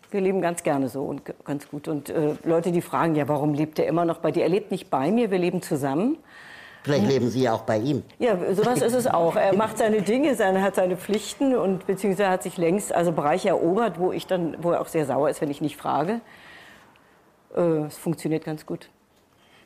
wir 0.10 0.22
leben 0.22 0.42
ganz 0.42 0.64
gerne 0.64 0.88
so 0.88 1.04
und 1.04 1.22
ganz 1.44 1.70
gut. 1.70 1.88
Und 1.88 2.10
äh, 2.10 2.36
Leute, 2.44 2.72
die 2.72 2.82
fragen, 2.82 3.16
ja, 3.16 3.28
warum 3.28 3.54
lebt 3.54 3.78
er 3.78 3.88
immer 3.88 4.06
noch 4.06 4.20
bei 4.20 4.32
dir? 4.32 4.44
Er 4.44 4.50
lebt 4.50 4.72
nicht 4.72 4.90
bei 4.90 5.12
mir, 5.12 5.30
wir 5.30 5.38
leben 5.38 5.62
zusammen. 5.62 6.18
Vielleicht 6.84 7.08
leben 7.08 7.30
Sie 7.30 7.42
ja 7.42 7.52
auch 7.52 7.64
bei 7.64 7.78
ihm. 7.80 8.04
Ja, 8.18 8.38
sowas 8.54 8.82
ist 8.82 8.94
es 8.94 9.08
auch. 9.08 9.36
Er 9.36 9.54
macht 9.54 9.78
seine 9.78 10.02
Dinge, 10.02 10.36
seine, 10.36 10.62
hat 10.62 10.76
seine 10.76 10.96
Pflichten 10.96 11.54
und 11.54 11.86
beziehungsweise 11.86 12.30
hat 12.30 12.44
sich 12.44 12.58
längst 12.58 12.94
also 12.94 13.12
Bereiche 13.12 13.50
erobert, 13.50 14.00
wo 14.00 14.14
ich 14.14 14.26
dann, 14.26 14.56
wo 14.64 14.72
er 14.72 14.80
auch 14.80 14.88
sehr 14.88 15.06
sauer 15.06 15.30
ist, 15.30 15.42
wenn 15.42 15.52
ich 15.52 15.60
nicht 15.60 15.76
frage. 15.76 16.22
Äh, 17.54 17.62
es 17.88 17.98
funktioniert 17.98 18.46
ganz 18.46 18.66
gut. 18.66 18.90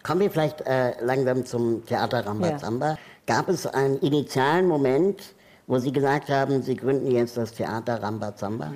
Kommen 0.03 0.21
wir 0.21 0.31
vielleicht 0.31 0.61
äh, 0.61 0.93
langsam 1.03 1.45
zum 1.45 1.85
Theater 1.85 2.25
Rambazamba. 2.25 2.91
Ja. 2.91 2.97
Gab 3.27 3.49
es 3.49 3.67
einen 3.67 3.99
initialen 3.99 4.67
Moment, 4.67 5.35
wo 5.67 5.77
Sie 5.77 5.91
gesagt 5.91 6.29
haben, 6.29 6.61
Sie 6.63 6.75
gründen 6.75 7.11
jetzt 7.11 7.37
das 7.37 7.53
Theater 7.53 8.01
Rambazamba? 8.01 8.71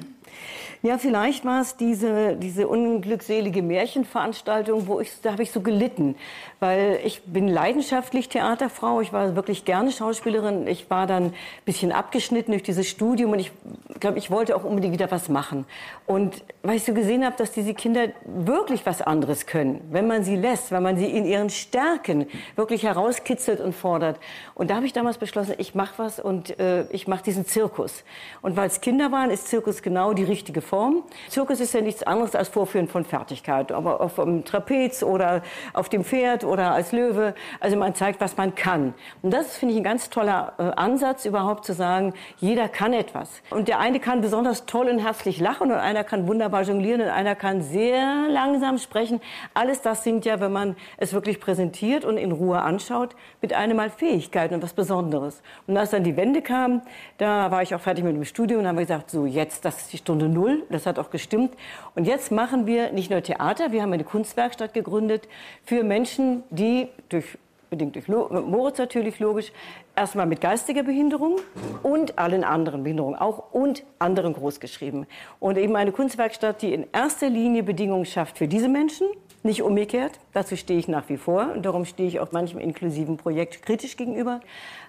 Ja, 0.85 0.99
vielleicht 0.99 1.45
war 1.45 1.61
es 1.61 1.77
diese, 1.77 2.35
diese 2.35 2.67
unglückselige 2.67 3.63
Märchenveranstaltung, 3.63 4.85
wo 4.85 4.99
ich, 4.99 5.09
da 5.21 5.31
habe 5.31 5.41
ich 5.41 5.51
so 5.51 5.61
gelitten, 5.61 6.15
weil 6.59 6.99
ich 7.03 7.23
bin 7.23 7.47
leidenschaftlich 7.47 8.29
Theaterfrau, 8.29 9.01
ich 9.01 9.11
war 9.11 9.35
wirklich 9.35 9.65
gerne 9.65 9.91
Schauspielerin, 9.91 10.67
ich 10.67 10.87
war 10.91 11.07
dann 11.07 11.23
ein 11.23 11.33
bisschen 11.65 11.91
abgeschnitten 11.91 12.51
durch 12.51 12.61
dieses 12.61 12.87
Studium 12.87 13.31
und 13.31 13.39
ich 13.39 13.51
glaube, 13.99 14.19
ich 14.19 14.29
wollte 14.29 14.55
auch 14.55 14.63
unbedingt 14.63 14.93
wieder 14.93 15.09
was 15.09 15.27
machen. 15.27 15.65
Und 16.05 16.43
weil 16.61 16.75
ich 16.75 16.83
so 16.83 16.93
gesehen 16.93 17.25
habe, 17.25 17.35
dass 17.35 17.51
diese 17.51 17.73
Kinder 17.73 18.09
wirklich 18.25 18.85
was 18.85 19.01
anderes 19.01 19.47
können, 19.47 19.81
wenn 19.89 20.05
man 20.05 20.23
sie 20.23 20.35
lässt, 20.35 20.71
wenn 20.71 20.83
man 20.83 20.97
sie 20.97 21.07
in 21.07 21.25
ihren 21.25 21.49
Stärken 21.49 22.27
wirklich 22.55 22.83
herauskitzelt 22.83 23.59
und 23.59 23.73
fordert. 23.73 24.19
Und 24.53 24.69
da 24.69 24.75
habe 24.75 24.85
ich 24.85 24.93
damals 24.93 25.17
beschlossen, 25.17 25.55
ich 25.57 25.73
mache 25.73 25.95
was 25.97 26.19
und 26.19 26.59
äh, 26.59 26.85
ich 26.91 27.07
mache 27.07 27.23
diesen 27.23 27.45
Zirkus. 27.45 28.03
Und 28.43 28.55
weil 28.55 28.67
es 28.67 28.81
Kinder 28.81 29.11
waren, 29.11 29.31
ist 29.31 29.47
Zirkus 29.47 29.81
genau 29.81 30.13
die 30.13 30.24
richtige 30.27 30.61
Form. 30.61 31.03
Zirkus 31.29 31.59
ist 31.59 31.73
ja 31.73 31.81
nichts 31.81 32.03
anderes 32.03 32.35
als 32.35 32.49
Vorführen 32.49 32.87
von 32.87 33.05
Fertigkeit, 33.05 33.71
aber 33.71 34.01
auf 34.01 34.15
dem 34.15 34.45
Trapez 34.45 35.03
oder 35.03 35.41
auf 35.73 35.89
dem 35.89 36.03
Pferd 36.03 36.43
oder 36.43 36.71
als 36.71 36.91
Löwe. 36.91 37.33
Also 37.59 37.77
man 37.77 37.95
zeigt, 37.95 38.21
was 38.21 38.37
man 38.37 38.55
kann. 38.55 38.93
Und 39.21 39.33
das 39.33 39.57
finde 39.57 39.73
ich 39.73 39.79
ein 39.79 39.83
ganz 39.83 40.09
toller 40.09 40.53
äh, 40.57 40.63
Ansatz, 40.75 41.25
überhaupt 41.25 41.65
zu 41.65 41.73
sagen, 41.73 42.13
jeder 42.37 42.69
kann 42.69 42.93
etwas. 42.93 43.41
Und 43.49 43.67
der 43.67 43.79
eine 43.79 43.99
kann 43.99 44.21
besonders 44.21 44.65
toll 44.65 44.87
und 44.87 44.99
herzlich 44.99 45.39
lachen 45.39 45.71
und 45.71 45.77
einer 45.77 46.03
kann 46.03 46.27
wunderbar 46.27 46.63
jonglieren 46.63 47.01
und 47.01 47.09
einer 47.09 47.35
kann 47.35 47.61
sehr 47.61 48.27
langsam 48.29 48.77
sprechen. 48.77 49.21
Alles 49.53 49.81
das 49.81 50.03
sind 50.03 50.25
ja, 50.25 50.39
wenn 50.39 50.51
man 50.51 50.75
es 50.97 51.13
wirklich 51.13 51.39
präsentiert 51.39 52.05
und 52.05 52.17
in 52.17 52.31
Ruhe 52.31 52.61
anschaut, 52.61 53.15
mit 53.41 53.53
einem 53.53 53.77
mal 53.77 53.89
Fähigkeiten 53.89 54.55
und 54.55 54.63
was 54.63 54.73
Besonderes. 54.73 55.41
Und 55.67 55.77
als 55.77 55.91
dann 55.91 56.03
die 56.03 56.15
Wende 56.15 56.41
kam, 56.41 56.81
da 57.17 57.51
war 57.51 57.61
ich 57.61 57.75
auch 57.75 57.81
fertig 57.81 58.03
mit 58.03 58.15
dem 58.15 58.25
Studium 58.25 58.61
und 58.61 58.67
haben 58.67 58.77
gesagt, 58.77 59.11
so 59.11 59.25
jetzt, 59.25 59.65
das 59.65 59.81
ist 59.81 59.93
die 59.93 59.97
Stunde 59.97 60.14
Null. 60.17 60.63
Das 60.69 60.85
hat 60.85 60.99
auch 60.99 61.09
gestimmt. 61.09 61.53
Und 61.95 62.05
jetzt 62.05 62.31
machen 62.31 62.65
wir 62.65 62.91
nicht 62.91 63.09
nur 63.09 63.21
Theater, 63.21 63.71
wir 63.71 63.81
haben 63.81 63.93
eine 63.93 64.03
Kunstwerkstatt 64.03 64.73
gegründet 64.73 65.27
für 65.63 65.83
Menschen, 65.83 66.43
die 66.49 66.87
durch 67.09 67.37
bedingt 67.69 67.95
durch 67.95 68.07
Moritz 68.07 68.77
natürlich 68.77 69.19
logisch, 69.19 69.51
erstmal 69.95 70.25
mit 70.25 70.39
geistiger 70.39 70.83
Behinderung 70.83 71.37
und 71.83 72.17
allen 72.17 72.43
anderen 72.43 72.83
Behinderungen 72.83 73.15
auch 73.15 73.51
und 73.51 73.83
anderen 73.99 74.33
großgeschrieben. 74.33 75.07
Und 75.39 75.57
eben 75.57 75.75
eine 75.75 75.91
Kunstwerkstatt, 75.91 76.61
die 76.61 76.73
in 76.73 76.87
erster 76.93 77.29
Linie 77.29 77.63
Bedingungen 77.63 78.05
schafft 78.05 78.37
für 78.37 78.47
diese 78.47 78.69
Menschen, 78.69 79.07
nicht 79.45 79.61
umgekehrt. 79.61 80.19
Dazu 80.33 80.57
stehe 80.57 80.77
ich 80.79 80.87
nach 80.87 81.07
wie 81.07 81.17
vor. 81.17 81.51
Und 81.53 81.65
darum 81.65 81.85
stehe 81.85 82.09
ich 82.09 82.19
auch 82.19 82.31
manchem 82.31 82.59
inklusiven 82.59 83.17
Projekt 83.17 83.61
kritisch 83.61 83.95
gegenüber. 83.95 84.41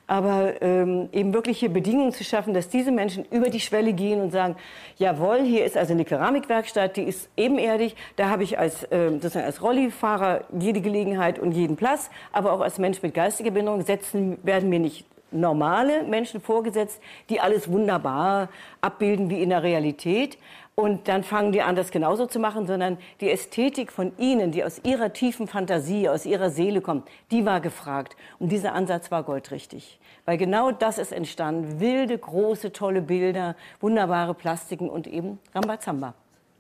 Aber 0.08 0.60
ähm, 0.62 1.08
eben 1.12 1.34
wirklich 1.34 1.58
hier 1.58 1.68
Bedingungen 1.68 2.12
zu 2.12 2.24
schaffen, 2.24 2.54
dass 2.54 2.68
diese 2.68 2.92
Menschen 2.92 3.24
über 3.30 3.50
die 3.50 3.60
Schwelle 3.60 3.92
gehen 3.92 4.20
und 4.20 4.30
sagen, 4.30 4.56
jawohl, 4.98 5.42
hier 5.42 5.64
ist 5.64 5.76
also 5.76 5.92
eine 5.92 6.04
Keramikwerkstatt, 6.04 6.96
die 6.96 7.02
ist 7.02 7.28
ebenerdig, 7.36 7.96
da 8.14 8.28
habe 8.28 8.44
ich 8.44 8.58
als, 8.58 8.84
äh, 8.84 9.10
sozusagen 9.10 9.46
als 9.46 9.62
Rollifahrer 9.62 10.44
jede 10.58 10.80
Gelegenheit 10.80 11.38
und 11.40 11.52
jeden 11.52 11.76
Platz, 11.76 12.08
aber 12.32 12.52
auch 12.52 12.60
als 12.60 12.78
Mensch 12.78 13.02
mit 13.02 13.14
geistiger 13.14 13.50
Behinderung 13.50 13.82
setzen, 13.82 14.38
werden 14.44 14.68
mir 14.68 14.78
nicht 14.78 15.06
normale 15.32 16.04
Menschen 16.04 16.40
vorgesetzt, 16.40 17.00
die 17.28 17.40
alles 17.40 17.70
wunderbar 17.70 18.48
abbilden 18.80 19.28
wie 19.28 19.42
in 19.42 19.50
der 19.50 19.64
Realität, 19.64 20.38
und 20.78 21.08
dann 21.08 21.24
fangen 21.24 21.52
die 21.52 21.62
an, 21.62 21.74
das 21.74 21.90
genauso 21.90 22.26
zu 22.26 22.38
machen, 22.38 22.66
sondern 22.66 22.98
die 23.22 23.30
Ästhetik 23.30 23.90
von 23.90 24.12
ihnen, 24.18 24.52
die 24.52 24.62
aus 24.62 24.82
ihrer 24.84 25.10
tiefen 25.10 25.48
Fantasie, 25.48 26.06
aus 26.06 26.26
ihrer 26.26 26.50
Seele 26.50 26.82
kommt, 26.82 27.08
die 27.30 27.46
war 27.46 27.62
gefragt. 27.62 28.14
Und 28.38 28.52
dieser 28.52 28.74
Ansatz 28.74 29.10
war 29.10 29.22
goldrichtig. 29.22 29.98
Weil 30.26 30.36
genau 30.36 30.72
das 30.72 30.98
ist 30.98 31.12
entstanden. 31.12 31.80
Wilde, 31.80 32.18
große, 32.18 32.72
tolle 32.72 33.00
Bilder, 33.00 33.56
wunderbare 33.80 34.34
Plastiken 34.34 34.90
und 34.90 35.06
eben 35.06 35.38
Rambazamba 35.54 36.12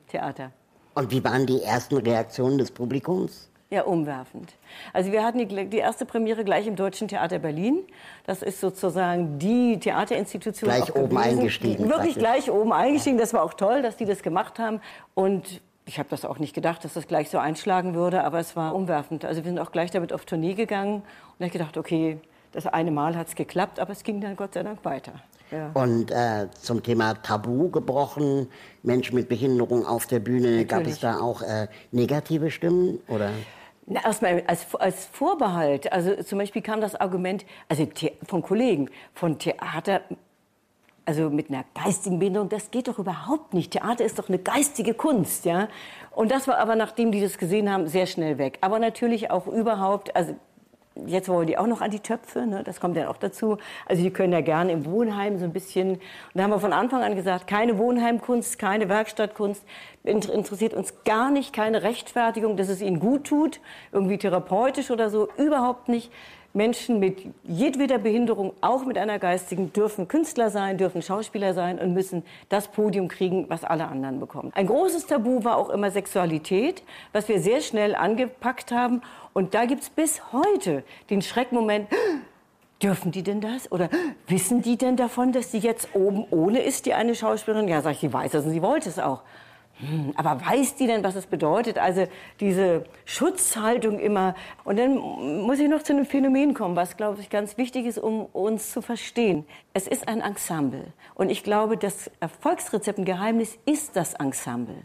Theater. 0.08 0.50
Und 0.94 1.10
wie 1.10 1.22
waren 1.22 1.44
die 1.44 1.60
ersten 1.60 1.98
Reaktionen 1.98 2.56
des 2.56 2.70
Publikums? 2.70 3.50
Ja, 3.68 3.82
umwerfend. 3.82 4.54
Also 4.92 5.10
wir 5.10 5.24
hatten 5.24 5.38
die, 5.38 5.66
die, 5.66 5.78
erste 5.78 6.06
Premiere 6.06 6.44
gleich 6.44 6.68
im 6.68 6.76
Deutschen 6.76 7.08
Theater 7.08 7.40
Berlin. 7.40 7.80
Das 8.24 8.42
ist 8.42 8.60
sozusagen 8.60 9.40
die 9.40 9.80
Theaterinstitution. 9.80 10.70
Gleich 10.70 10.94
oben 10.94 11.16
gewesen. 11.16 11.38
eingestiegen. 11.38 11.88
Wirklich 11.88 12.14
gleich 12.16 12.48
oben 12.48 12.72
eingestiegen. 12.72 13.18
Das 13.18 13.34
war 13.34 13.42
auch 13.42 13.54
toll, 13.54 13.82
dass 13.82 13.96
die 13.96 14.04
das 14.04 14.22
gemacht 14.22 14.60
haben. 14.60 14.80
Und 15.14 15.60
ich 15.84 15.98
habe 15.98 16.08
das 16.08 16.24
auch 16.24 16.38
nicht 16.38 16.54
gedacht, 16.54 16.84
dass 16.84 16.94
das 16.94 17.08
gleich 17.08 17.28
so 17.28 17.38
einschlagen 17.38 17.94
würde, 17.94 18.22
aber 18.22 18.38
es 18.38 18.54
war 18.54 18.72
umwerfend. 18.72 19.24
Also 19.24 19.42
wir 19.42 19.50
sind 19.50 19.58
auch 19.58 19.72
gleich 19.72 19.90
damit 19.90 20.12
auf 20.12 20.24
Tournee 20.26 20.54
gegangen 20.54 21.02
und 21.38 21.46
ich 21.46 21.52
gedacht, 21.52 21.76
okay, 21.76 22.18
das 22.52 22.66
eine 22.66 22.92
Mal 22.92 23.16
hat 23.16 23.28
es 23.28 23.34
geklappt, 23.34 23.80
aber 23.80 23.92
es 23.92 24.04
ging 24.04 24.20
dann 24.20 24.36
Gott 24.36 24.54
sei 24.54 24.62
Dank 24.62 24.84
weiter. 24.84 25.12
Ja. 25.50 25.70
Und 25.74 26.10
äh, 26.10 26.48
zum 26.60 26.82
Thema 26.82 27.14
Tabu 27.14 27.70
gebrochen, 27.70 28.48
Menschen 28.82 29.14
mit 29.14 29.28
Behinderung 29.28 29.86
auf 29.86 30.06
der 30.06 30.18
Bühne, 30.18 30.62
Natürlich. 30.62 30.68
gab 30.68 30.86
es 30.86 31.00
da 31.00 31.20
auch 31.20 31.42
äh, 31.42 31.68
negative 31.92 32.50
Stimmen? 32.50 33.00
Oder? 33.08 33.30
Na, 33.86 34.04
erstmal 34.04 34.42
als, 34.46 34.74
als 34.74 35.04
Vorbehalt. 35.04 35.92
Also 35.92 36.20
zum 36.22 36.38
Beispiel 36.38 36.62
kam 36.62 36.80
das 36.80 36.96
Argument, 36.96 37.44
also 37.68 37.86
von 38.26 38.42
Kollegen, 38.42 38.90
von 39.14 39.38
Theater, 39.38 40.00
also 41.04 41.30
mit 41.30 41.50
einer 41.50 41.64
geistigen 41.72 42.18
Behinderung, 42.18 42.48
das 42.48 42.72
geht 42.72 42.88
doch 42.88 42.98
überhaupt 42.98 43.54
nicht. 43.54 43.70
Theater 43.70 44.04
ist 44.04 44.18
doch 44.18 44.28
eine 44.28 44.40
geistige 44.40 44.92
Kunst, 44.92 45.44
ja. 45.44 45.68
Und 46.10 46.32
das 46.32 46.48
war 46.48 46.58
aber, 46.58 46.74
nachdem 46.74 47.12
die 47.12 47.20
das 47.20 47.38
gesehen 47.38 47.70
haben, 47.70 47.86
sehr 47.86 48.06
schnell 48.06 48.38
weg. 48.38 48.58
Aber 48.60 48.80
natürlich 48.80 49.30
auch 49.30 49.46
überhaupt, 49.46 50.16
also 50.16 50.34
Jetzt 51.04 51.28
wollen 51.28 51.46
die 51.46 51.58
auch 51.58 51.66
noch 51.66 51.82
an 51.82 51.90
die 51.90 52.00
Töpfe, 52.00 52.46
ne? 52.46 52.62
das 52.64 52.80
kommt 52.80 52.96
dann 52.96 53.06
auch 53.06 53.18
dazu. 53.18 53.58
Also 53.84 54.02
die 54.02 54.10
können 54.10 54.32
ja 54.32 54.40
gerne 54.40 54.72
im 54.72 54.86
Wohnheim 54.86 55.38
so 55.38 55.44
ein 55.44 55.52
bisschen. 55.52 55.90
Und 55.92 56.00
da 56.34 56.44
haben 56.44 56.50
wir 56.50 56.58
von 56.58 56.72
Anfang 56.72 57.02
an 57.02 57.14
gesagt, 57.14 57.46
keine 57.46 57.76
Wohnheimkunst, 57.76 58.58
keine 58.58 58.88
Werkstattkunst, 58.88 59.62
interessiert 60.04 60.72
uns 60.72 60.94
gar 61.04 61.30
nicht, 61.30 61.52
keine 61.52 61.82
Rechtfertigung, 61.82 62.56
dass 62.56 62.68
es 62.68 62.80
ihnen 62.80 62.98
gut 62.98 63.24
tut, 63.24 63.60
irgendwie 63.92 64.16
therapeutisch 64.16 64.90
oder 64.90 65.10
so, 65.10 65.28
überhaupt 65.36 65.88
nicht. 65.88 66.10
Menschen 66.56 66.98
mit 66.98 67.18
jedweder 67.44 67.98
Behinderung, 67.98 68.54
auch 68.62 68.84
mit 68.84 68.96
einer 68.98 69.18
geistigen, 69.18 69.72
dürfen 69.72 70.08
Künstler 70.08 70.50
sein, 70.50 70.78
dürfen 70.78 71.02
Schauspieler 71.02 71.52
sein 71.54 71.78
und 71.78 71.92
müssen 71.92 72.24
das 72.48 72.68
Podium 72.68 73.08
kriegen, 73.08 73.44
was 73.48 73.62
alle 73.62 73.86
anderen 73.86 74.18
bekommen. 74.18 74.52
Ein 74.54 74.66
großes 74.66 75.06
Tabu 75.06 75.44
war 75.44 75.58
auch 75.58 75.68
immer 75.68 75.90
Sexualität, 75.90 76.82
was 77.12 77.28
wir 77.28 77.40
sehr 77.40 77.60
schnell 77.60 77.94
angepackt 77.94 78.72
haben. 78.72 79.02
Und 79.34 79.54
da 79.54 79.66
gibt 79.66 79.82
es 79.82 79.90
bis 79.90 80.32
heute 80.32 80.82
den 81.10 81.22
Schreckmoment, 81.22 81.88
Dürfen 82.82 83.10
die 83.10 83.22
denn 83.22 83.40
das? 83.40 83.72
Oder 83.72 83.88
wissen 84.28 84.60
die 84.60 84.76
denn 84.76 84.96
davon, 84.96 85.32
dass 85.32 85.50
sie 85.50 85.58
jetzt 85.58 85.88
oben 85.94 86.26
ohne 86.30 86.60
ist, 86.60 86.84
die 86.84 86.92
eine 86.92 87.14
Schauspielerin? 87.14 87.68
Ja, 87.68 87.80
sag 87.80 87.92
ich, 87.92 88.00
sie 88.00 88.12
weiß 88.12 88.34
es 88.34 88.44
und 88.44 88.50
sie 88.50 88.60
wollte 88.60 88.90
es 88.90 88.98
auch. 88.98 89.22
Hm, 89.78 90.14
aber 90.16 90.40
weiß 90.44 90.76
die 90.76 90.86
denn, 90.86 91.04
was 91.04 91.16
es 91.16 91.26
bedeutet? 91.26 91.78
Also 91.78 92.06
diese 92.40 92.86
Schutzhaltung 93.04 93.98
immer. 93.98 94.34
Und 94.64 94.78
dann 94.78 94.96
muss 94.96 95.58
ich 95.58 95.68
noch 95.68 95.82
zu 95.82 95.92
einem 95.92 96.06
Phänomen 96.06 96.54
kommen, 96.54 96.76
was, 96.76 96.96
glaube 96.96 97.20
ich, 97.20 97.28
ganz 97.28 97.58
wichtig 97.58 97.84
ist, 97.84 97.98
um 97.98 98.24
uns 98.24 98.72
zu 98.72 98.80
verstehen. 98.80 99.44
Es 99.74 99.86
ist 99.86 100.08
ein 100.08 100.22
Ensemble. 100.22 100.94
Und 101.14 101.28
ich 101.28 101.42
glaube, 101.42 101.76
das 101.76 102.10
Erfolgsrezept, 102.20 102.98
ein 102.98 103.04
Geheimnis 103.04 103.58
ist 103.66 103.96
das 103.96 104.14
Ensemble. 104.14 104.76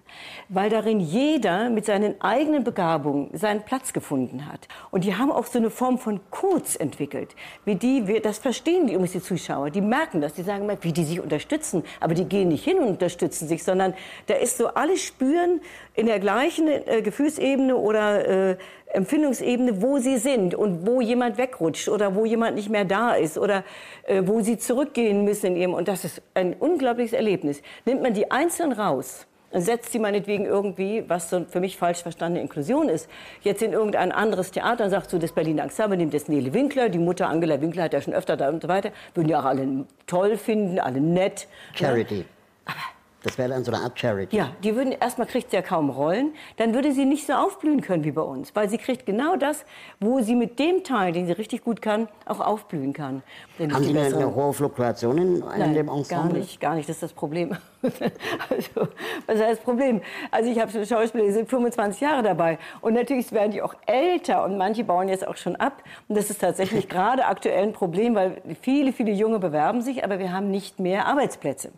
Weil 0.49 0.69
darin 0.69 0.99
jeder 0.99 1.69
mit 1.69 1.85
seinen 1.85 2.19
eigenen 2.19 2.65
Begabungen 2.65 3.29
seinen 3.31 3.63
Platz 3.63 3.93
gefunden 3.93 4.45
hat. 4.51 4.67
Und 4.91 5.05
die 5.05 5.15
haben 5.15 5.31
auch 5.31 5.45
so 5.45 5.57
eine 5.57 5.69
Form 5.69 5.99
von 5.99 6.19
Codes 6.31 6.75
entwickelt. 6.75 7.37
Wie 7.63 7.75
die, 7.75 8.07
wir, 8.07 8.21
das 8.21 8.39
verstehen 8.39 8.87
die 8.87 8.93
übrigens 8.93 9.13
die 9.13 9.21
Zuschauer. 9.21 9.69
Die 9.69 9.79
merken 9.79 10.19
das. 10.19 10.33
Die 10.33 10.43
sagen 10.43 10.65
immer, 10.65 10.83
wie 10.83 10.91
die 10.91 11.05
sich 11.05 11.21
unterstützen. 11.21 11.83
Aber 12.01 12.13
die 12.13 12.25
gehen 12.25 12.49
nicht 12.49 12.65
hin 12.65 12.77
und 12.77 12.87
unterstützen 12.87 13.47
sich, 13.47 13.63
sondern 13.63 13.93
da 14.27 14.33
ist 14.33 14.57
so 14.57 14.73
alle 14.81 14.97
spüren 14.97 15.61
in 15.93 16.07
der 16.07 16.19
gleichen 16.19 16.67
äh, 16.67 17.01
Gefühlsebene 17.03 17.75
oder 17.75 18.49
äh, 18.49 18.57
Empfindungsebene, 18.87 19.81
wo 19.81 19.99
sie 19.99 20.17
sind 20.17 20.55
und 20.55 20.87
wo 20.87 21.01
jemand 21.01 21.37
wegrutscht 21.37 21.87
oder 21.87 22.15
wo 22.15 22.25
jemand 22.25 22.55
nicht 22.55 22.69
mehr 22.69 22.83
da 22.83 23.13
ist 23.13 23.37
oder 23.37 23.63
äh, 24.07 24.23
wo 24.25 24.41
sie 24.41 24.57
zurückgehen 24.57 25.23
müssen 25.23 25.47
in 25.47 25.55
ihrem. 25.55 25.73
Und 25.73 25.87
das 25.87 26.03
ist 26.03 26.21
ein 26.33 26.55
unglaubliches 26.55 27.13
Erlebnis. 27.13 27.61
Nimmt 27.85 28.01
man 28.01 28.13
die 28.13 28.31
einzeln 28.31 28.71
raus, 28.71 29.27
und 29.51 29.61
setzt 29.61 29.91
sie 29.91 29.99
meinetwegen 29.99 30.45
irgendwie, 30.45 31.03
was 31.07 31.29
so 31.29 31.45
für 31.47 31.59
mich 31.59 31.77
falsch 31.77 32.01
verstandene 32.01 32.41
Inklusion 32.41 32.87
ist, 32.89 33.09
jetzt 33.41 33.61
in 33.61 33.73
irgendein 33.73 34.11
anderes 34.11 34.51
Theater 34.51 34.85
und 34.85 34.91
sagt 34.91 35.09
so, 35.09 35.17
das 35.17 35.33
Berliner 35.33 35.63
Ensemble 35.63 35.97
nimmt 35.97 36.13
jetzt 36.13 36.29
Nele 36.29 36.53
Winkler, 36.53 36.87
die 36.87 36.99
Mutter 36.99 37.27
Angela 37.27 37.59
Winkler 37.59 37.83
hat 37.83 37.93
ja 37.93 38.01
schon 38.01 38.13
öfter 38.13 38.37
da 38.37 38.49
und 38.49 38.61
so 38.61 38.69
weiter, 38.69 38.91
würden 39.13 39.27
ja 39.27 39.41
auch 39.41 39.45
alle 39.45 39.85
toll 40.07 40.37
finden, 40.37 40.79
alle 40.79 41.01
nett. 41.01 41.47
Charity. 41.73 42.19
Ja. 42.19 42.23
Aber 42.65 43.00
Das 43.23 43.37
wäre 43.37 43.49
dann 43.49 43.63
so 43.63 43.71
eine 43.71 43.83
Art 43.83 43.99
Charity. 43.99 44.35
ja, 44.35 44.49
die 44.63 44.75
würden 44.75 44.93
erstmal 44.93 45.27
kriegt 45.27 45.51
sie 45.51 45.55
ja 45.55 45.61
kaum 45.61 45.89
Rollen, 45.89 46.33
dann 46.57 46.73
würde 46.73 46.91
sie 46.91 47.05
nicht 47.05 47.27
so 47.27 47.33
aufblühen 47.33 47.81
können 47.81 48.03
wie 48.03 48.11
bei 48.11 48.21
uns, 48.21 48.55
weil 48.55 48.67
sie 48.69 48.77
kriegt 48.77 49.05
genau 49.05 49.35
das, 49.35 49.63
wo 49.99 50.21
sie 50.21 50.35
mit 50.35 50.57
dem 50.57 50.83
Teil, 50.83 51.11
den 51.13 51.27
sie 51.27 51.33
richtig 51.33 51.63
gut 51.63 51.81
kann, 51.81 52.07
auch 52.25 52.39
aufblühen 52.39 52.93
kann. 52.93 53.21
Denn 53.59 53.73
Haben 53.73 53.83
Sie 53.83 53.97
eine, 53.97 54.15
eine 54.15 54.33
hohe 54.33 54.53
Fluktuation 54.53 55.17
in, 55.17 55.35
in 55.35 55.39
Nein, 55.39 55.73
dem 55.73 55.87
gar 55.87 55.97
Ensemble? 55.97 56.39
nicht, 56.39 56.59
gar 56.59 56.75
nicht. 56.75 56.89
Das 56.89 56.95
ist 56.95 57.03
das 57.03 57.13
Problem. 57.13 57.55
also, 57.83 58.87
was 59.27 59.39
heißt 59.39 59.51
das 59.51 59.59
Problem? 59.59 60.01
Also 60.31 60.49
ich 60.49 60.59
habe 60.59 60.85
Schauspieler, 60.85 61.25
die 61.25 61.31
sind 61.31 61.49
25 61.49 62.01
Jahre 62.01 62.23
dabei 62.23 62.57
und 62.81 62.93
natürlich 62.93 63.31
werden 63.31 63.51
die 63.51 63.61
auch 63.61 63.75
älter 63.85 64.43
und 64.43 64.57
manche 64.57 64.83
bauen 64.83 65.09
jetzt 65.09 65.27
auch 65.27 65.37
schon 65.37 65.55
ab. 65.55 65.83
Und 66.07 66.17
das 66.17 66.29
ist 66.29 66.41
tatsächlich 66.41 66.89
gerade 66.89 67.25
aktuell 67.25 67.63
ein 67.63 67.73
Problem, 67.73 68.15
weil 68.15 68.41
viele, 68.61 68.93
viele 68.93 69.11
Junge 69.11 69.39
bewerben 69.39 69.81
sich, 69.81 70.03
aber 70.03 70.17
wir 70.17 70.33
haben 70.33 70.49
nicht 70.49 70.79
mehr 70.79 71.05
Arbeitsplätze. 71.05 71.71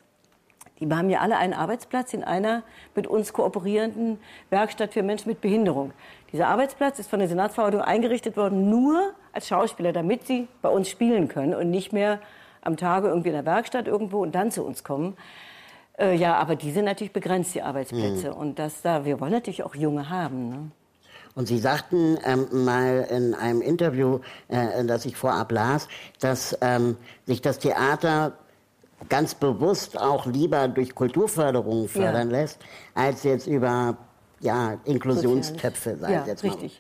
Die 0.84 0.96
haben 0.96 1.10
ja 1.10 1.20
alle 1.20 1.38
einen 1.38 1.54
Arbeitsplatz 1.54 2.14
in 2.14 2.24
einer 2.24 2.64
mit 2.96 3.08
uns 3.08 3.32
kooperierenden 3.32 4.20
Werkstatt 4.50 4.94
für 4.94 5.04
Menschen 5.04 5.30
mit 5.30 5.42
Behinderung. 5.42 5.94
Dieser 6.32 6.48
Arbeitsplatz 6.48 7.00
ist 7.00 7.10
von 7.10 7.20
der 7.20 7.30
Senatsverwaltung 7.30 7.82
eingerichtet 7.82 8.36
worden, 8.36 8.70
nur 8.70 9.14
als 9.32 9.48
Schauspieler, 9.48 9.94
damit 9.94 10.28
sie 10.28 10.48
bei 10.62 10.70
uns 10.70 10.90
spielen 10.90 11.28
können 11.28 11.54
und 11.54 11.70
nicht 11.70 11.94
mehr 11.94 12.20
am 12.62 12.78
Tage 12.78 13.08
irgendwie 13.08 13.30
in 13.30 13.36
der 13.36 13.46
Werkstatt 13.46 13.88
irgendwo 13.88 14.22
und 14.22 14.34
dann 14.36 14.52
zu 14.52 14.64
uns 14.64 14.84
kommen. 14.84 15.16
Äh, 15.98 16.16
ja, 16.16 16.36
aber 16.36 16.56
die 16.56 16.72
sind 16.72 16.86
natürlich 16.86 17.14
begrenzt, 17.14 17.54
die 17.56 17.62
Arbeitsplätze. 17.62 18.34
Und 18.34 18.60
das 18.60 18.82
da, 18.82 19.06
wir 19.06 19.20
wollen 19.20 19.32
natürlich 19.32 19.64
auch 19.64 19.76
Junge 19.76 20.10
haben. 20.10 20.50
Ne? 20.50 20.72
Und 21.36 21.48
Sie 21.48 21.58
sagten 21.58 22.18
ähm, 22.26 22.48
mal 22.52 23.08
in 23.10 23.34
einem 23.34 23.62
Interview, 23.62 24.20
äh, 24.50 24.84
das 24.86 25.06
ich 25.06 25.16
vorab 25.16 25.52
las, 25.52 25.88
dass 26.20 26.58
ähm, 26.62 26.98
sich 27.26 27.42
das 27.42 27.60
Theater 27.60 28.34
ganz 29.10 29.36
bewusst 29.36 30.00
auch 30.00 30.26
lieber 30.26 30.68
durch 30.68 30.96
Kulturförderung 30.96 31.88
fördern 31.88 32.30
lässt, 32.30 32.60
als 32.94 33.24
jetzt 33.24 33.48
über 33.48 33.98
ja, 34.40 34.78
Inklusionstöpfe, 34.86 35.98
sag 35.98 36.12
Ja, 36.12 36.22
ich 36.22 36.28
jetzt 36.28 36.44
mal. 36.44 36.52
richtig. 36.52 36.80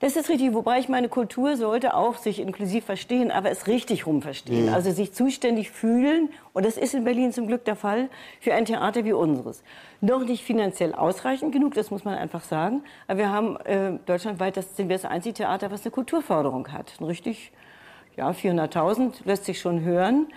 Das 0.00 0.16
ist 0.16 0.30
richtig, 0.30 0.54
wobei 0.54 0.78
ich 0.78 0.88
meine 0.88 1.10
Kultur 1.10 1.58
sollte 1.58 1.92
auch 1.92 2.16
sich 2.16 2.40
inklusiv 2.40 2.86
verstehen, 2.86 3.30
aber 3.30 3.50
es 3.50 3.66
richtig 3.66 4.06
rum 4.06 4.22
verstehen. 4.22 4.68
Mhm. 4.68 4.72
Also 4.72 4.92
sich 4.92 5.12
zuständig 5.12 5.70
fühlen, 5.70 6.30
und 6.54 6.64
das 6.64 6.78
ist 6.78 6.94
in 6.94 7.04
Berlin 7.04 7.34
zum 7.34 7.46
Glück 7.46 7.66
der 7.66 7.76
Fall, 7.76 8.08
für 8.40 8.54
ein 8.54 8.64
Theater 8.64 9.04
wie 9.04 9.12
unseres. 9.12 9.62
Noch 10.00 10.24
nicht 10.24 10.42
finanziell 10.42 10.94
ausreichend 10.94 11.52
genug, 11.52 11.74
das 11.74 11.90
muss 11.90 12.04
man 12.06 12.14
einfach 12.14 12.42
sagen, 12.42 12.82
aber 13.08 13.18
wir 13.18 13.30
haben 13.30 13.58
äh, 13.66 13.98
deutschlandweit, 14.06 14.56
das 14.56 14.74
sind 14.74 14.88
wir 14.88 14.96
das 14.96 15.04
einzige 15.04 15.34
Theater, 15.34 15.70
was 15.70 15.82
eine 15.82 15.90
Kulturförderung 15.90 16.72
hat. 16.72 16.94
Ein 16.98 17.04
Richtig, 17.04 17.52
ja, 18.16 18.30
400.000 18.30 19.16
lässt 19.26 19.44
sich 19.44 19.60
schon 19.60 19.82
hören. 19.82 20.28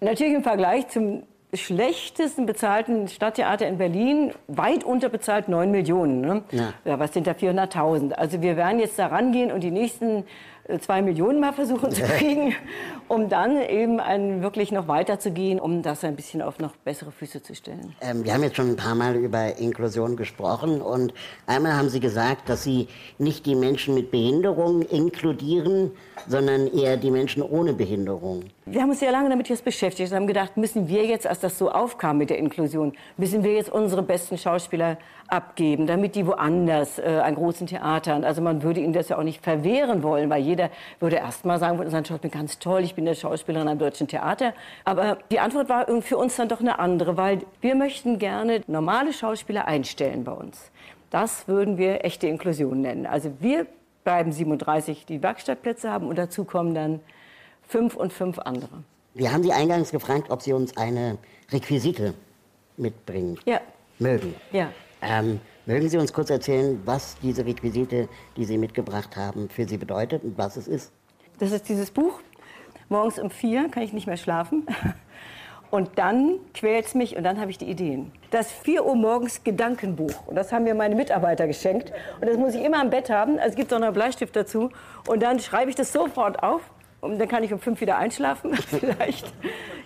Natürlich 0.00 0.34
im 0.34 0.42
Vergleich 0.42 0.88
zum 0.88 1.22
schlechtesten 1.54 2.44
bezahlten 2.44 3.08
Stadttheater 3.08 3.66
in 3.66 3.78
Berlin, 3.78 4.32
weit 4.48 4.84
unterbezahlt 4.84 5.48
9 5.48 5.70
Millionen. 5.70 6.20
Ne? 6.20 6.42
Ja. 6.50 6.98
was 6.98 7.14
sind 7.14 7.26
da 7.26 7.32
400.000? 7.32 8.12
Also 8.12 8.42
wir 8.42 8.56
werden 8.56 8.78
jetzt 8.78 8.98
da 8.98 9.06
rangehen 9.06 9.50
und 9.52 9.60
die 9.60 9.70
nächsten 9.70 10.24
zwei 10.80 11.02
Millionen 11.02 11.40
mal 11.40 11.52
versuchen 11.52 11.90
zu 11.90 12.02
kriegen, 12.18 12.54
um 13.08 13.28
dann 13.28 13.60
eben 13.60 14.00
ein, 14.00 14.42
wirklich 14.42 14.72
noch 14.72 14.88
weiterzugehen, 14.88 15.60
um 15.60 15.82
das 15.82 16.04
ein 16.04 16.16
bisschen 16.16 16.42
auf 16.42 16.58
noch 16.58 16.76
bessere 16.76 17.12
Füße 17.12 17.42
zu 17.42 17.54
stellen. 17.54 17.94
Ähm, 18.00 18.24
wir 18.24 18.34
haben 18.34 18.42
jetzt 18.42 18.56
schon 18.56 18.70
ein 18.70 18.76
paar 18.76 18.94
Mal 18.94 19.16
über 19.16 19.56
Inklusion 19.58 20.16
gesprochen 20.16 20.80
und 20.80 21.14
einmal 21.46 21.74
haben 21.74 21.88
Sie 21.88 22.00
gesagt, 22.00 22.48
dass 22.48 22.62
Sie 22.62 22.88
nicht 23.18 23.46
die 23.46 23.54
Menschen 23.54 23.94
mit 23.94 24.10
Behinderung 24.10 24.82
inkludieren, 24.82 25.92
sondern 26.26 26.66
eher 26.66 26.96
die 26.96 27.10
Menschen 27.10 27.42
ohne 27.42 27.72
Behinderung. 27.72 28.44
Wir 28.64 28.82
haben 28.82 28.90
uns 28.90 29.00
sehr 29.00 29.12
lange 29.12 29.28
damit 29.28 29.48
jetzt 29.48 29.64
beschäftigt 29.64 30.10
und 30.10 30.16
haben 30.16 30.26
gedacht, 30.26 30.56
müssen 30.56 30.88
wir 30.88 31.04
jetzt, 31.04 31.26
als 31.26 31.40
das 31.40 31.56
so 31.58 31.70
aufkam 31.70 32.18
mit 32.18 32.30
der 32.30 32.38
Inklusion, 32.38 32.94
müssen 33.16 33.44
wir 33.44 33.52
jetzt 33.52 33.70
unsere 33.70 34.02
besten 34.02 34.38
Schauspieler 34.38 34.98
abgeben, 35.28 35.86
damit 35.86 36.14
die 36.14 36.26
woanders 36.26 36.98
äh, 36.98 37.20
an 37.22 37.34
großen 37.34 37.66
Theatern, 37.66 38.24
also 38.24 38.42
man 38.42 38.62
würde 38.62 38.80
ihnen 38.80 38.92
das 38.92 39.08
ja 39.08 39.18
auch 39.18 39.22
nicht 39.22 39.42
verwehren 39.42 40.02
wollen, 40.02 40.30
weil 40.30 40.42
jeder 40.42 40.55
würde 41.00 41.16
erst 41.16 41.44
mal 41.44 41.58
sagen, 41.58 41.76
von 41.76 41.86
unseren 41.86 42.04
Schauspielern, 42.04 42.32
ganz 42.32 42.58
toll, 42.58 42.82
ich 42.82 42.94
bin 42.94 43.04
der 43.04 43.14
Schauspielerin 43.14 43.68
am 43.68 43.78
Deutschen 43.78 44.08
Theater. 44.08 44.52
Aber 44.84 45.18
die 45.30 45.40
Antwort 45.40 45.68
war 45.68 45.86
für 46.02 46.16
uns 46.16 46.36
dann 46.36 46.48
doch 46.48 46.60
eine 46.60 46.78
andere, 46.78 47.16
weil 47.16 47.40
wir 47.60 47.74
möchten 47.74 48.18
gerne 48.18 48.62
normale 48.66 49.12
Schauspieler 49.12 49.66
einstellen 49.66 50.24
bei 50.24 50.32
uns. 50.32 50.70
Das 51.10 51.46
würden 51.48 51.78
wir 51.78 52.04
echte 52.04 52.26
Inklusion 52.26 52.80
nennen. 52.80 53.06
Also 53.06 53.30
wir 53.40 53.66
bleiben 54.04 54.32
37, 54.32 55.06
die 55.06 55.22
Werkstattplätze 55.22 55.90
haben 55.90 56.08
und 56.08 56.16
dazu 56.16 56.44
kommen 56.44 56.74
dann 56.74 57.00
fünf 57.66 57.96
und 57.96 58.12
fünf 58.12 58.38
andere. 58.38 58.82
Wir 59.14 59.32
haben 59.32 59.42
Sie 59.42 59.52
eingangs 59.52 59.90
gefragt, 59.90 60.30
ob 60.30 60.42
Sie 60.42 60.52
uns 60.52 60.76
eine 60.76 61.18
Requisite 61.50 62.14
mitbringen 62.76 63.38
Ja, 63.46 63.60
mögen. 63.98 64.34
ja. 64.52 64.68
Ähm, 65.00 65.40
mögen 65.66 65.88
Sie 65.88 65.98
uns 65.98 66.12
kurz 66.12 66.30
erzählen, 66.30 66.80
was 66.84 67.16
diese 67.22 67.44
Requisite, 67.44 68.08
die 68.36 68.44
Sie 68.44 68.56
mitgebracht 68.56 69.16
haben, 69.16 69.48
für 69.48 69.66
Sie 69.68 69.76
bedeutet 69.76 70.24
und 70.24 70.38
was 70.38 70.56
es 70.56 70.68
ist? 70.68 70.92
Das 71.38 71.52
ist 71.52 71.68
dieses 71.68 71.90
Buch. 71.90 72.20
Morgens 72.88 73.18
um 73.18 73.30
vier 73.30 73.68
kann 73.68 73.82
ich 73.82 73.92
nicht 73.92 74.06
mehr 74.06 74.16
schlafen. 74.16 74.66
Und 75.70 75.98
dann 75.98 76.38
quält 76.54 76.86
es 76.86 76.94
mich 76.94 77.16
und 77.16 77.24
dann 77.24 77.40
habe 77.40 77.50
ich 77.50 77.58
die 77.58 77.68
Ideen. 77.68 78.12
Das 78.30 78.52
4 78.52 78.86
Uhr 78.86 78.94
morgens 78.94 79.42
Gedankenbuch. 79.42 80.26
Und 80.26 80.36
das 80.36 80.52
haben 80.52 80.64
mir 80.64 80.74
meine 80.74 80.94
Mitarbeiter 80.94 81.46
geschenkt. 81.48 81.92
Und 82.20 82.28
das 82.28 82.36
muss 82.36 82.54
ich 82.54 82.64
immer 82.64 82.80
im 82.80 82.90
Bett 82.90 83.10
haben. 83.10 83.38
Also 83.38 83.50
es 83.50 83.56
gibt 83.56 83.72
auch 83.74 83.78
noch 83.80 83.86
einen 83.86 83.94
Bleistift 83.94 84.36
dazu. 84.36 84.70
Und 85.08 85.22
dann 85.22 85.40
schreibe 85.40 85.68
ich 85.70 85.76
das 85.76 85.92
sofort 85.92 86.42
auf. 86.42 86.62
Und 87.12 87.18
dann 87.18 87.28
kann 87.28 87.42
ich 87.44 87.52
um 87.52 87.58
fünf 87.58 87.80
wieder 87.80 87.96
einschlafen, 87.98 88.54
vielleicht. 88.56 89.32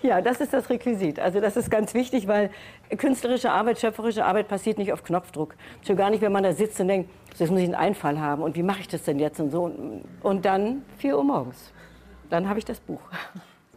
Ja, 0.01 0.21
das 0.21 0.41
ist 0.41 0.53
das 0.53 0.69
Requisit. 0.69 1.19
Also 1.19 1.39
das 1.39 1.55
ist 1.55 1.69
ganz 1.69 1.93
wichtig, 1.93 2.27
weil 2.27 2.49
künstlerische 2.97 3.51
Arbeit, 3.51 3.79
schöpferische 3.79 4.25
Arbeit 4.25 4.47
passiert 4.47 4.77
nicht 4.77 4.91
auf 4.93 5.03
Knopfdruck. 5.03 5.55
Schon 5.85 5.95
gar 5.95 6.09
nicht, 6.09 6.21
wenn 6.21 6.31
man 6.31 6.43
da 6.43 6.53
sitzt 6.53 6.79
und 6.79 6.87
denkt, 6.87 7.09
so, 7.35 7.43
jetzt 7.43 7.51
muss 7.51 7.59
ich 7.59 7.65
einen 7.65 7.75
Einfall 7.75 8.19
haben. 8.19 8.41
Und 8.41 8.55
wie 8.55 8.63
mache 8.63 8.81
ich 8.81 8.87
das 8.87 9.03
denn 9.03 9.19
jetzt 9.19 9.39
und 9.39 9.51
so. 9.51 9.71
Und 10.23 10.45
dann 10.45 10.83
4 10.97 11.17
Uhr 11.17 11.23
morgens. 11.23 11.71
Dann 12.29 12.49
habe 12.49 12.59
ich 12.59 12.65
das 12.65 12.79
Buch. 12.79 13.01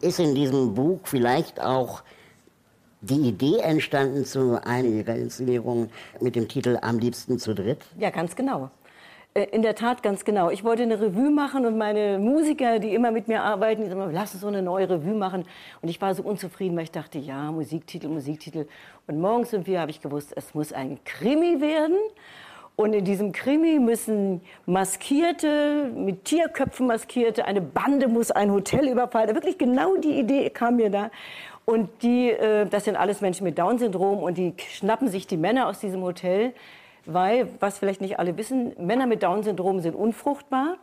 Ist 0.01 0.19
in 0.19 0.35
diesem 0.35 0.75
Buch 0.75 1.01
vielleicht 1.05 1.61
auch 1.61 2.03
die 3.01 3.29
Idee 3.29 3.59
entstanden 3.59 4.25
zu 4.25 4.65
einer 4.65 4.89
Ihrer 4.89 5.15
Inszenierungen 5.17 5.91
mit 6.21 6.37
dem 6.37 6.49
Titel 6.49 6.79
Am 6.81 6.99
liebsten 6.99 7.39
zu 7.39 7.55
dritt? 7.55 7.85
Ja, 7.99 8.11
ganz 8.11 8.35
genau. 8.35 8.71
Äh, 9.35 9.47
In 9.51 9.63
der 9.63 9.75
Tat 9.75 10.03
ganz 10.03 10.25
genau. 10.25 10.51
Ich 10.51 10.65
wollte 10.65 10.83
eine 10.83 11.01
Revue 11.01 11.31
machen 11.31 11.67
und 11.67 11.77
meine 11.77 12.19
Musiker, 12.19 12.79
die 12.79 12.95
immer 12.95 13.11
mit 13.11 13.29
mir 13.29 13.43
arbeiten, 13.43 13.83
die 13.83 13.89
sagen, 13.89 14.11
lass 14.13 14.33
uns 14.33 14.41
so 14.41 14.49
eine 14.49 14.63
neue 14.63 14.89
Revue 14.89 15.15
machen. 15.15 15.45
Und 15.83 15.89
ich 15.89 16.01
war 16.01 16.15
so 16.15 16.23
unzufrieden, 16.23 16.77
weil 16.77 16.85
ich 16.85 16.93
dachte, 16.93 17.19
ja, 17.19 17.51
Musiktitel, 17.51 18.09
Musiktitel. 18.09 18.67
Und 19.07 19.21
morgens 19.21 19.53
um 19.53 19.65
vier 19.65 19.81
habe 19.81 19.91
ich 19.91 20.01
gewusst, 20.01 20.33
es 20.37 20.55
muss 20.55 20.73
ein 20.73 20.99
Krimi 21.05 21.61
werden. 21.61 21.97
Und 22.77 22.93
in 22.93 23.05
diesem 23.05 23.31
Krimi 23.31 23.79
müssen 23.79 24.41
Maskierte, 24.67 25.93
mit 25.95 26.25
Tierköpfen 26.25 26.89
maskierte, 26.89 27.45
eine 27.45 27.61
Bande 27.61 28.09
muss 28.09 28.33
ein 28.33 28.51
Hotel 28.51 28.89
überfallen. 28.89 29.33
Wirklich 29.35 29.59
genau 29.59 29.97
die 29.97 30.19
Idee 30.19 30.51
kam 30.51 30.77
mir 30.77 30.91
da. 30.91 31.11
Und 31.67 31.89
die, 32.03 32.31
äh, 32.31 32.67
das 32.67 32.85
sind 32.85 32.97
alles 32.97 33.21
Menschen 33.21 33.45
mit 33.45 33.59
Down-Syndrom 33.59 34.19
und 34.23 34.39
die 34.39 34.55
schnappen 34.59 35.09
sich 35.09 35.27
die 35.29 35.37
Männer 35.37 35.69
aus 35.69 35.79
diesem 35.79 36.03
Hotel, 36.03 36.53
weil, 37.07 37.49
was 37.61 37.79
vielleicht 37.79 38.01
nicht 38.01 38.19
alle 38.19 38.37
wissen, 38.37 38.73
Männer 38.79 39.07
mit 39.07 39.23
Down-Syndrom 39.23 39.81
sind 39.81 39.95
unfruchtbar. 39.95 40.77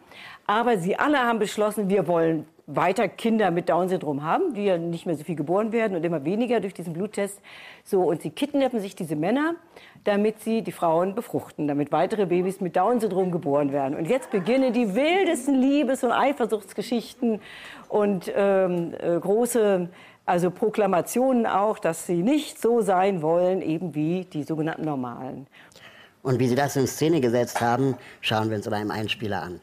Aber 0.48 0.78
sie 0.78 0.98
alle 0.98 1.20
haben 1.20 1.40
beschlossen, 1.40 1.90
wir 1.90 2.08
wollen 2.08 2.46
weiter 2.68 3.08
Kinder 3.08 3.52
mit 3.52 3.70
Down-Syndrom 3.70 4.24
haben, 4.24 4.54
die 4.54 4.66
ja 4.66 4.78
nicht 4.78 5.06
mehr 5.06 5.16
so 5.16 5.24
viel 5.24 5.36
geboren 5.36 5.72
werden 5.72 5.96
und 5.96 6.06
immer 6.06 6.24
weniger 6.24 6.60
durch 6.60 6.74
diesen 6.74 6.94
Bluttest. 6.94 7.42
So, 7.84 8.04
und 8.04 8.22
sie 8.22 8.30
kidnappen 8.30 8.80
sich 8.80 8.96
diese 8.96 9.16
Männer, 9.16 9.56
damit 10.04 10.40
sie 10.40 10.62
die 10.62 10.72
Frauen 10.72 11.16
befruchten, 11.16 11.68
damit 11.68 11.92
weitere 11.92 12.26
Babys 12.26 12.62
mit 12.62 12.76
Down-Syndrom 12.76 13.32
geboren 13.32 13.72
werden. 13.72 13.98
Und 13.98 14.08
jetzt 14.08 14.32
beginnen 14.32 14.74
die 14.74 14.96
wildesten 14.96 15.56
Liebes- 15.56 16.04
und 16.04 16.12
Eifersuchtsgeschichten 16.12 17.42
und 17.90 18.32
ähm, 18.36 18.94
äh, 19.00 19.20
große 19.20 19.90
also 20.26 20.52
Proklamationen 20.52 21.46
auch, 21.46 21.80
dass 21.80 22.06
sie 22.06 22.22
nicht 22.22 22.62
so 22.62 22.82
sein 22.82 23.22
wollen, 23.22 23.62
eben 23.62 23.96
wie 23.96 24.26
die 24.26 24.44
sogenannten 24.44 24.86
Normalen. 24.86 25.48
Und 26.24 26.40
wie 26.40 26.48
Sie 26.48 26.56
das 26.56 26.76
in 26.76 26.88
Szene 26.88 27.22
gesetzt 27.22 27.62
haben, 27.62 27.96
schauen 28.22 28.50
wir 28.50 28.58
uns 28.58 28.68
in 28.68 28.74
einem 28.74 28.92
Einspieler 28.92 29.42
an. 29.42 29.60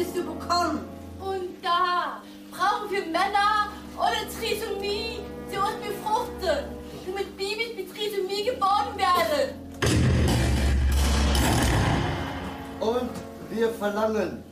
Babys 0.00 0.14
zu 0.14 0.22
bekommen. 0.22 0.80
Und 1.20 1.62
da 1.62 2.22
brauchen 2.50 2.90
wir 2.90 3.02
Männer 3.02 3.68
ohne 3.98 4.26
Trisomie, 4.38 5.20
die 5.50 5.56
uns 5.56 5.76
befruchten, 5.86 6.64
damit 7.06 7.36
Babys 7.36 7.76
mit 7.76 7.94
Trisomie 7.94 8.44
geboren 8.44 8.96
werden. 8.96 9.60
Und 12.80 13.10
wir 13.50 13.68
verlangen, 13.70 14.42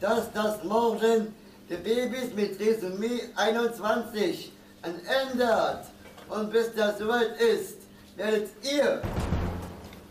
dass 0.00 0.30
das 0.32 0.62
Morgen 0.64 1.34
der 1.70 1.76
Babys 1.76 2.34
mit 2.34 2.58
Trisomie 2.58 3.22
21 3.34 4.52
ein 4.82 5.00
Ende 5.06 5.46
hat. 5.46 5.86
Und 6.28 6.52
bis 6.52 6.74
das 6.74 6.98
soweit 6.98 7.40
ist, 7.40 7.78
werdet 8.16 8.50
ihr 8.62 9.00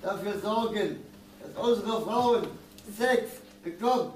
dafür 0.02 0.40
sorgen, 0.42 1.04
dass 1.40 1.68
unsere 1.68 2.02
Frauen 2.02 2.48
Sex 2.98 3.30
bekommen. 3.64 4.14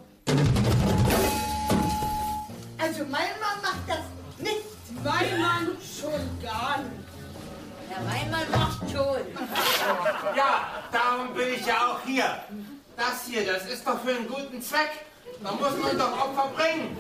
Also 2.82 3.04
mein 3.04 3.30
Mann 3.39 3.62
macht 3.62 3.88
das 3.88 4.00
nicht. 4.39 4.65
Mein 5.04 5.39
Mann 5.39 5.78
schon 5.82 6.41
gar 6.41 6.80
nicht. 6.80 7.02
Herr 7.89 8.06
Weinmann 8.06 8.52
macht 8.52 8.91
schon. 8.91 9.22
Ja, 10.36 10.67
darum 10.91 11.34
bin 11.34 11.54
ich 11.54 11.65
ja 11.65 11.91
auch 11.91 12.00
hier. 12.06 12.39
Das 12.98 13.26
hier, 13.28 13.46
das 13.46 13.65
ist 13.67 13.86
doch 13.86 14.02
für 14.02 14.15
einen 14.15 14.28
guten 14.28 14.62
Zweck. 14.62 15.06
Da 15.44 15.52
muss 15.52 15.78
man 15.78 15.98
doch 15.98 16.12
Opfer 16.12 16.50
bringen. 16.56 16.98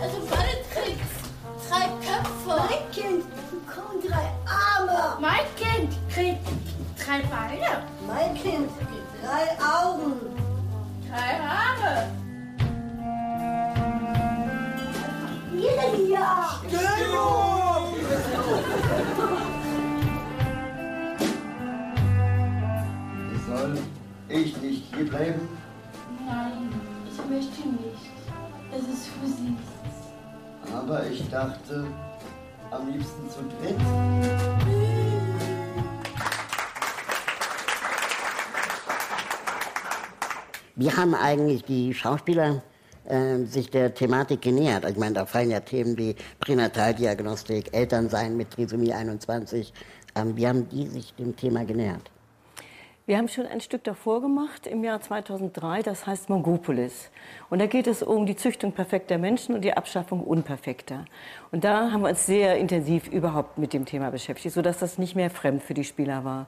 Also 0.00 0.18
meine 0.30 0.56
Tricks. 0.72 1.10
Drei 1.68 1.88
Köpfe. 2.00 2.62
Mein 2.68 2.90
Kind 2.90 3.24
bekommt 3.50 4.04
drei 4.08 4.32
Arme. 4.46 5.18
Mein 5.20 5.44
Kind 5.56 5.94
kriegt 6.12 6.46
drei 6.98 7.20
Beine. 7.22 7.61
Dachte, 31.32 31.86
am 32.70 32.92
liebsten 32.92 33.30
zu 33.30 33.40
dritt. 33.40 33.76
Wie 40.76 40.90
haben 40.90 41.14
eigentlich 41.14 41.64
die 41.64 41.94
Schauspieler 41.94 42.62
äh, 43.04 43.44
sich 43.44 43.70
der 43.70 43.94
Thematik 43.94 44.42
genähert? 44.42 44.84
Ich 44.88 44.96
meine, 44.96 45.14
da 45.14 45.26
fallen 45.26 45.50
ja 45.50 45.60
Themen 45.60 45.96
wie 45.96 46.16
Pränataldiagnostik, 46.40 47.74
Elternsein 47.74 48.36
mit 48.36 48.50
Trisomie 48.50 48.92
21. 48.92 49.72
Ähm, 50.14 50.36
wie 50.36 50.46
haben 50.46 50.68
die 50.68 50.86
sich 50.88 51.14
dem 51.14 51.34
Thema 51.34 51.64
genähert? 51.64 52.10
Wir 53.04 53.18
haben 53.18 53.26
schon 53.26 53.46
ein 53.46 53.60
Stück 53.60 53.82
davor 53.82 54.20
gemacht 54.20 54.68
im 54.68 54.84
Jahr 54.84 55.00
2003, 55.00 55.82
das 55.82 56.06
heißt 56.06 56.30
Mongopolis. 56.30 57.10
Und 57.50 57.58
da 57.58 57.66
geht 57.66 57.88
es 57.88 58.00
um 58.00 58.26
die 58.26 58.36
Züchtung 58.36 58.70
perfekter 58.70 59.18
Menschen 59.18 59.56
und 59.56 59.62
die 59.62 59.76
Abschaffung 59.76 60.22
unperfekter. 60.22 61.06
Und 61.50 61.64
da 61.64 61.90
haben 61.90 62.02
wir 62.02 62.10
uns 62.10 62.26
sehr 62.26 62.58
intensiv 62.58 63.08
überhaupt 63.08 63.58
mit 63.58 63.72
dem 63.72 63.86
Thema 63.86 64.12
beschäftigt, 64.12 64.54
sodass 64.54 64.78
das 64.78 64.98
nicht 64.98 65.16
mehr 65.16 65.30
fremd 65.30 65.64
für 65.64 65.74
die 65.74 65.82
Spieler 65.82 66.24
war. 66.24 66.46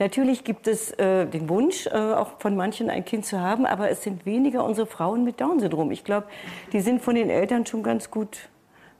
Natürlich 0.00 0.42
gibt 0.42 0.66
es 0.66 0.90
äh, 0.90 1.24
den 1.24 1.48
Wunsch, 1.48 1.86
äh, 1.86 1.90
auch 1.90 2.40
von 2.40 2.56
manchen 2.56 2.90
ein 2.90 3.04
Kind 3.04 3.24
zu 3.24 3.40
haben, 3.40 3.64
aber 3.64 3.88
es 3.88 4.02
sind 4.02 4.26
weniger 4.26 4.64
unsere 4.64 4.88
Frauen 4.88 5.22
mit 5.22 5.40
Down-Syndrom. 5.40 5.92
Ich 5.92 6.02
glaube, 6.02 6.26
die 6.72 6.80
sind 6.80 7.00
von 7.00 7.14
den 7.14 7.30
Eltern 7.30 7.64
schon 7.64 7.84
ganz 7.84 8.10
gut 8.10 8.48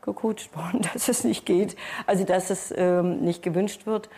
gecoacht 0.03 0.57
worden, 0.57 0.83
dass 0.93 1.09
es 1.09 1.25
nicht 1.25 1.45
geht, 1.45 1.77
also 2.07 2.25
dass 2.25 2.51
es 2.51 2.73
ähm, 2.77 3.23
nicht 3.23 3.43
gewünscht 3.43 3.87
wird. 3.87 4.09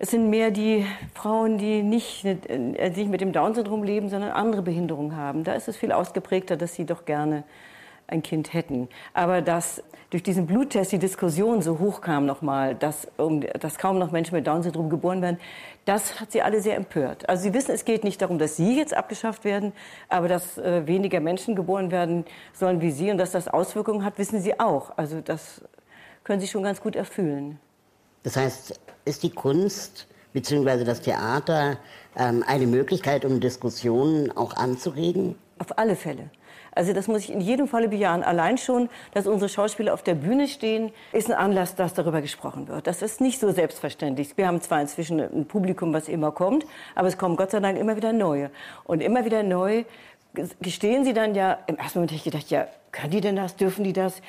Es 0.00 0.12
sind 0.12 0.30
mehr 0.30 0.52
die 0.52 0.86
Frauen, 1.12 1.58
die 1.58 1.82
nicht, 1.82 2.24
äh, 2.24 2.58
nicht 2.58 3.10
mit 3.10 3.20
dem 3.20 3.32
Down-Syndrom 3.32 3.82
leben, 3.82 4.08
sondern 4.08 4.30
andere 4.30 4.62
Behinderungen 4.62 5.16
haben. 5.16 5.42
Da 5.42 5.54
ist 5.54 5.66
es 5.66 5.76
viel 5.76 5.90
ausgeprägter, 5.90 6.56
dass 6.56 6.74
sie 6.74 6.86
doch 6.86 7.04
gerne 7.04 7.42
ein 8.06 8.22
Kind 8.22 8.54
hätten. 8.54 8.88
Aber 9.12 9.42
dass 9.42 9.82
durch 10.10 10.22
diesen 10.22 10.46
Bluttest 10.46 10.92
die 10.92 10.98
Diskussion 10.98 11.62
so 11.62 11.80
hoch 11.80 12.00
kam 12.00 12.26
nochmal, 12.26 12.76
dass, 12.76 13.08
dass 13.60 13.76
kaum 13.76 13.98
noch 13.98 14.12
Menschen 14.12 14.36
mit 14.36 14.46
Down-Syndrom 14.46 14.88
geboren 14.88 15.20
werden, 15.20 15.38
das 15.84 16.20
hat 16.20 16.30
sie 16.30 16.42
alle 16.42 16.60
sehr 16.60 16.76
empört. 16.76 17.28
Also 17.28 17.42
Sie 17.42 17.52
wissen, 17.52 17.72
es 17.72 17.84
geht 17.84 18.04
nicht 18.04 18.22
darum, 18.22 18.38
dass 18.38 18.56
Sie 18.56 18.76
jetzt 18.78 18.94
abgeschafft 18.94 19.44
werden, 19.44 19.72
aber 20.08 20.28
dass 20.28 20.58
äh, 20.58 20.86
weniger 20.86 21.20
Menschen 21.20 21.56
geboren 21.56 21.90
werden 21.90 22.24
sollen 22.52 22.80
wie 22.80 22.92
Sie 22.92 23.10
und 23.10 23.18
dass 23.18 23.32
das 23.32 23.48
Auswirkungen 23.48 24.04
hat, 24.04 24.16
wissen 24.16 24.40
Sie 24.40 24.58
auch. 24.58 24.96
Also 24.96 25.20
das 25.20 25.62
können 26.24 26.40
Sie 26.40 26.48
schon 26.48 26.62
ganz 26.62 26.80
gut 26.80 26.94
erfüllen. 26.94 27.58
Das 28.22 28.36
heißt, 28.36 28.78
ist 29.04 29.22
die 29.22 29.30
Kunst 29.30 30.06
bzw. 30.32 30.84
das 30.84 31.00
Theater 31.00 31.78
ähm, 32.16 32.44
eine 32.46 32.66
Möglichkeit, 32.66 33.24
um 33.24 33.40
Diskussionen 33.40 34.36
auch 34.36 34.54
anzuregen? 34.56 35.36
Auf 35.58 35.78
alle 35.78 35.96
Fälle. 35.96 36.30
Also 36.78 36.92
das 36.92 37.08
muss 37.08 37.22
ich 37.24 37.32
in 37.32 37.40
jedem 37.40 37.66
Falle 37.66 37.88
bejahen. 37.88 38.22
Allein 38.22 38.56
schon, 38.56 38.88
dass 39.12 39.26
unsere 39.26 39.48
Schauspieler 39.48 39.92
auf 39.92 40.04
der 40.04 40.14
Bühne 40.14 40.46
stehen, 40.46 40.92
ist 41.12 41.28
ein 41.28 41.36
Anlass, 41.36 41.74
dass 41.74 41.92
darüber 41.92 42.20
gesprochen 42.20 42.68
wird. 42.68 42.86
Das 42.86 43.02
ist 43.02 43.20
nicht 43.20 43.40
so 43.40 43.50
selbstverständlich. 43.50 44.36
Wir 44.36 44.46
haben 44.46 44.60
zwar 44.60 44.80
inzwischen 44.80 45.18
ein 45.18 45.46
Publikum, 45.46 45.92
was 45.92 46.08
immer 46.08 46.30
kommt, 46.30 46.66
aber 46.94 47.08
es 47.08 47.18
kommen 47.18 47.34
Gott 47.36 47.50
sei 47.50 47.58
Dank 47.58 47.78
immer 47.78 47.96
wieder 47.96 48.12
neue. 48.12 48.50
Und 48.84 49.00
immer 49.00 49.24
wieder 49.24 49.42
neu 49.42 49.84
gestehen 50.60 51.04
sie 51.04 51.14
dann 51.14 51.34
ja, 51.34 51.58
im 51.66 51.78
ersten 51.78 51.98
Moment 51.98 52.12
habe 52.12 52.18
ich 52.18 52.24
gedacht, 52.24 52.50
ja, 52.50 52.68
können 52.92 53.10
die 53.10 53.20
denn 53.20 53.36
das, 53.36 53.56
dürfen 53.56 53.82
die 53.82 53.92
das? 53.92 54.22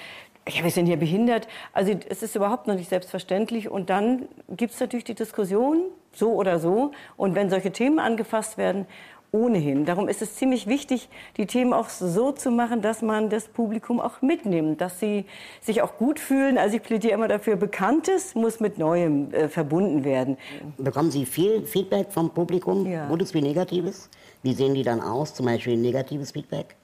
Ja, 0.47 0.63
wir 0.63 0.71
sind 0.71 0.85
hier 0.87 0.97
behindert. 0.97 1.47
Also 1.73 1.93
es 2.09 2.23
ist 2.23 2.35
überhaupt 2.35 2.67
noch 2.67 2.75
nicht 2.75 2.89
selbstverständlich. 2.89 3.69
Und 3.69 3.89
dann 3.89 4.27
gibt 4.49 4.73
es 4.73 4.79
natürlich 4.79 5.05
die 5.05 5.15
Diskussion, 5.15 5.83
so 6.11 6.33
oder 6.33 6.59
so. 6.59 6.91
Und 7.17 7.35
wenn 7.35 7.49
solche 7.49 7.71
Themen 7.71 7.99
angefasst 7.99 8.57
werden, 8.57 8.85
ohnehin. 9.31 9.85
Darum 9.85 10.07
ist 10.07 10.21
es 10.21 10.35
ziemlich 10.35 10.67
wichtig, 10.67 11.09
die 11.37 11.45
Themen 11.45 11.73
auch 11.73 11.89
so 11.89 12.31
zu 12.31 12.51
machen, 12.51 12.81
dass 12.81 13.01
man 13.01 13.29
das 13.29 13.47
Publikum 13.47 13.99
auch 13.99 14.21
mitnimmt, 14.21 14.81
dass 14.81 14.99
sie 14.99 15.25
sich 15.61 15.81
auch 15.81 15.97
gut 15.97 16.19
fühlen. 16.19 16.57
Also 16.57 16.77
ich 16.77 16.83
plädiere 16.83 17.13
immer 17.13 17.27
dafür, 17.27 17.55
Bekanntes 17.55 18.35
muss 18.35 18.59
mit 18.59 18.77
Neuem 18.77 19.33
äh, 19.33 19.47
verbunden 19.47 20.03
werden. 20.03 20.37
Bekommen 20.77 21.11
Sie 21.11 21.25
viel 21.25 21.63
Feedback 21.63 22.11
vom 22.11 22.31
Publikum, 22.31 22.85
Ja. 22.87 23.07
Gutes 23.07 23.33
wie 23.33 23.41
Negatives? 23.41 24.09
Wie 24.41 24.53
sehen 24.53 24.73
die 24.73 24.83
dann 24.83 25.01
aus, 25.01 25.33
zum 25.33 25.45
Beispiel 25.45 25.77
negatives 25.77 26.31
Feedback? 26.31 26.75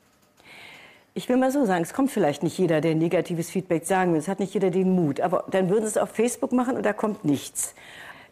Ich 1.17 1.29
will 1.29 1.37
mal 1.37 1.49
so 1.49 1.63
sagen, 1.63 1.81
es 1.81 1.93
kommt 1.93 2.11
vielleicht 2.11 2.43
nicht 2.43 2.57
jeder, 2.57 2.81
der 2.81 2.93
negatives 2.93 3.49
Feedback 3.49 3.85
sagen 3.85 4.11
will. 4.11 4.19
Es 4.19 4.27
hat 4.27 4.41
nicht 4.41 4.53
jeder 4.53 4.69
den 4.69 4.93
Mut. 4.93 5.21
Aber 5.21 5.45
dann 5.49 5.69
würden 5.69 5.83
sie 5.83 5.91
es 5.91 5.97
auf 5.97 6.09
Facebook 6.09 6.51
machen 6.51 6.75
und 6.75 6.85
da 6.85 6.91
kommt 6.91 7.23
nichts. 7.23 7.73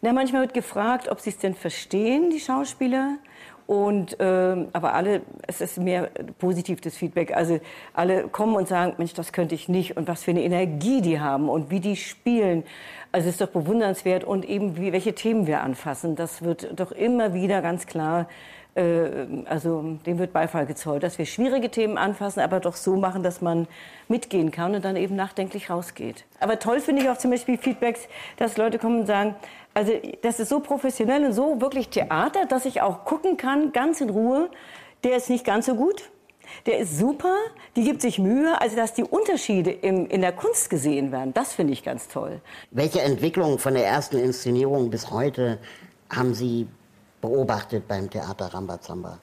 Na, 0.02 0.12
manchmal 0.12 0.42
wird 0.42 0.52
gefragt, 0.52 1.08
ob 1.08 1.18
sie 1.18 1.30
es 1.30 1.38
denn 1.38 1.54
verstehen, 1.54 2.28
die 2.28 2.40
Schauspieler. 2.40 3.16
Und, 3.66 4.18
ähm, 4.20 4.68
aber 4.74 4.92
alle, 4.92 5.22
es 5.46 5.62
ist 5.62 5.78
mehr 5.78 6.10
positiv 6.38 6.82
das 6.82 6.94
Feedback. 6.94 7.34
Also 7.34 7.58
alle 7.94 8.24
kommen 8.28 8.54
und 8.54 8.68
sagen, 8.68 8.92
Mensch, 8.98 9.14
das 9.14 9.32
könnte 9.32 9.54
ich 9.54 9.70
nicht. 9.70 9.96
Und 9.96 10.06
was 10.06 10.22
für 10.22 10.32
eine 10.32 10.42
Energie 10.42 11.00
die 11.00 11.20
haben 11.20 11.48
und 11.48 11.70
wie 11.70 11.80
die 11.80 11.96
spielen. 11.96 12.64
Also 13.12 13.30
es 13.30 13.36
ist 13.36 13.40
doch 13.40 13.48
bewundernswert. 13.48 14.24
Und 14.24 14.44
eben, 14.44 14.76
wie, 14.76 14.92
welche 14.92 15.14
Themen 15.14 15.46
wir 15.46 15.62
anfassen. 15.62 16.16
Das 16.16 16.42
wird 16.42 16.78
doch 16.78 16.92
immer 16.92 17.32
wieder 17.32 17.62
ganz 17.62 17.86
klar 17.86 18.28
also 18.76 19.98
dem 20.04 20.18
wird 20.18 20.32
Beifall 20.32 20.66
gezollt, 20.66 21.04
dass 21.04 21.16
wir 21.18 21.26
schwierige 21.26 21.70
Themen 21.70 21.96
anfassen, 21.96 22.40
aber 22.40 22.58
doch 22.58 22.74
so 22.74 22.96
machen, 22.96 23.22
dass 23.22 23.40
man 23.40 23.68
mitgehen 24.08 24.50
kann 24.50 24.74
und 24.74 24.84
dann 24.84 24.96
eben 24.96 25.14
nachdenklich 25.14 25.70
rausgeht. 25.70 26.24
Aber 26.40 26.58
toll 26.58 26.80
finde 26.80 27.02
ich 27.02 27.08
auch 27.08 27.16
zum 27.16 27.30
Beispiel 27.30 27.56
Feedbacks, 27.56 28.00
dass 28.36 28.56
Leute 28.56 28.80
kommen 28.80 29.00
und 29.00 29.06
sagen, 29.06 29.36
also 29.74 29.92
das 30.22 30.40
ist 30.40 30.48
so 30.48 30.58
professionell 30.58 31.24
und 31.24 31.32
so 31.32 31.60
wirklich 31.60 31.88
Theater, 31.88 32.46
dass 32.46 32.64
ich 32.64 32.80
auch 32.80 33.04
gucken 33.04 33.36
kann, 33.36 33.72
ganz 33.72 34.00
in 34.00 34.10
Ruhe. 34.10 34.50
Der 35.04 35.16
ist 35.16 35.30
nicht 35.30 35.44
ganz 35.44 35.66
so 35.66 35.76
gut. 35.76 36.10
Der 36.66 36.78
ist 36.78 36.98
super, 36.98 37.34
die 37.76 37.84
gibt 37.84 38.02
sich 38.02 38.18
Mühe, 38.18 38.60
also 38.60 38.76
dass 38.76 38.92
die 38.92 39.02
Unterschiede 39.02 39.70
im, 39.70 40.06
in 40.08 40.20
der 40.20 40.32
Kunst 40.32 40.68
gesehen 40.68 41.10
werden, 41.10 41.32
das 41.32 41.54
finde 41.54 41.72
ich 41.72 41.82
ganz 41.82 42.08
toll. 42.08 42.40
Welche 42.70 43.00
Entwicklung 43.00 43.58
von 43.58 43.74
der 43.74 43.86
ersten 43.86 44.18
Inszenierung 44.18 44.90
bis 44.90 45.10
heute 45.10 45.58
haben 46.10 46.34
Sie 46.34 46.66
beobachtet 47.24 47.88
beim 47.88 48.10
Theater 48.10 48.46
Rambazamba? 48.52 49.18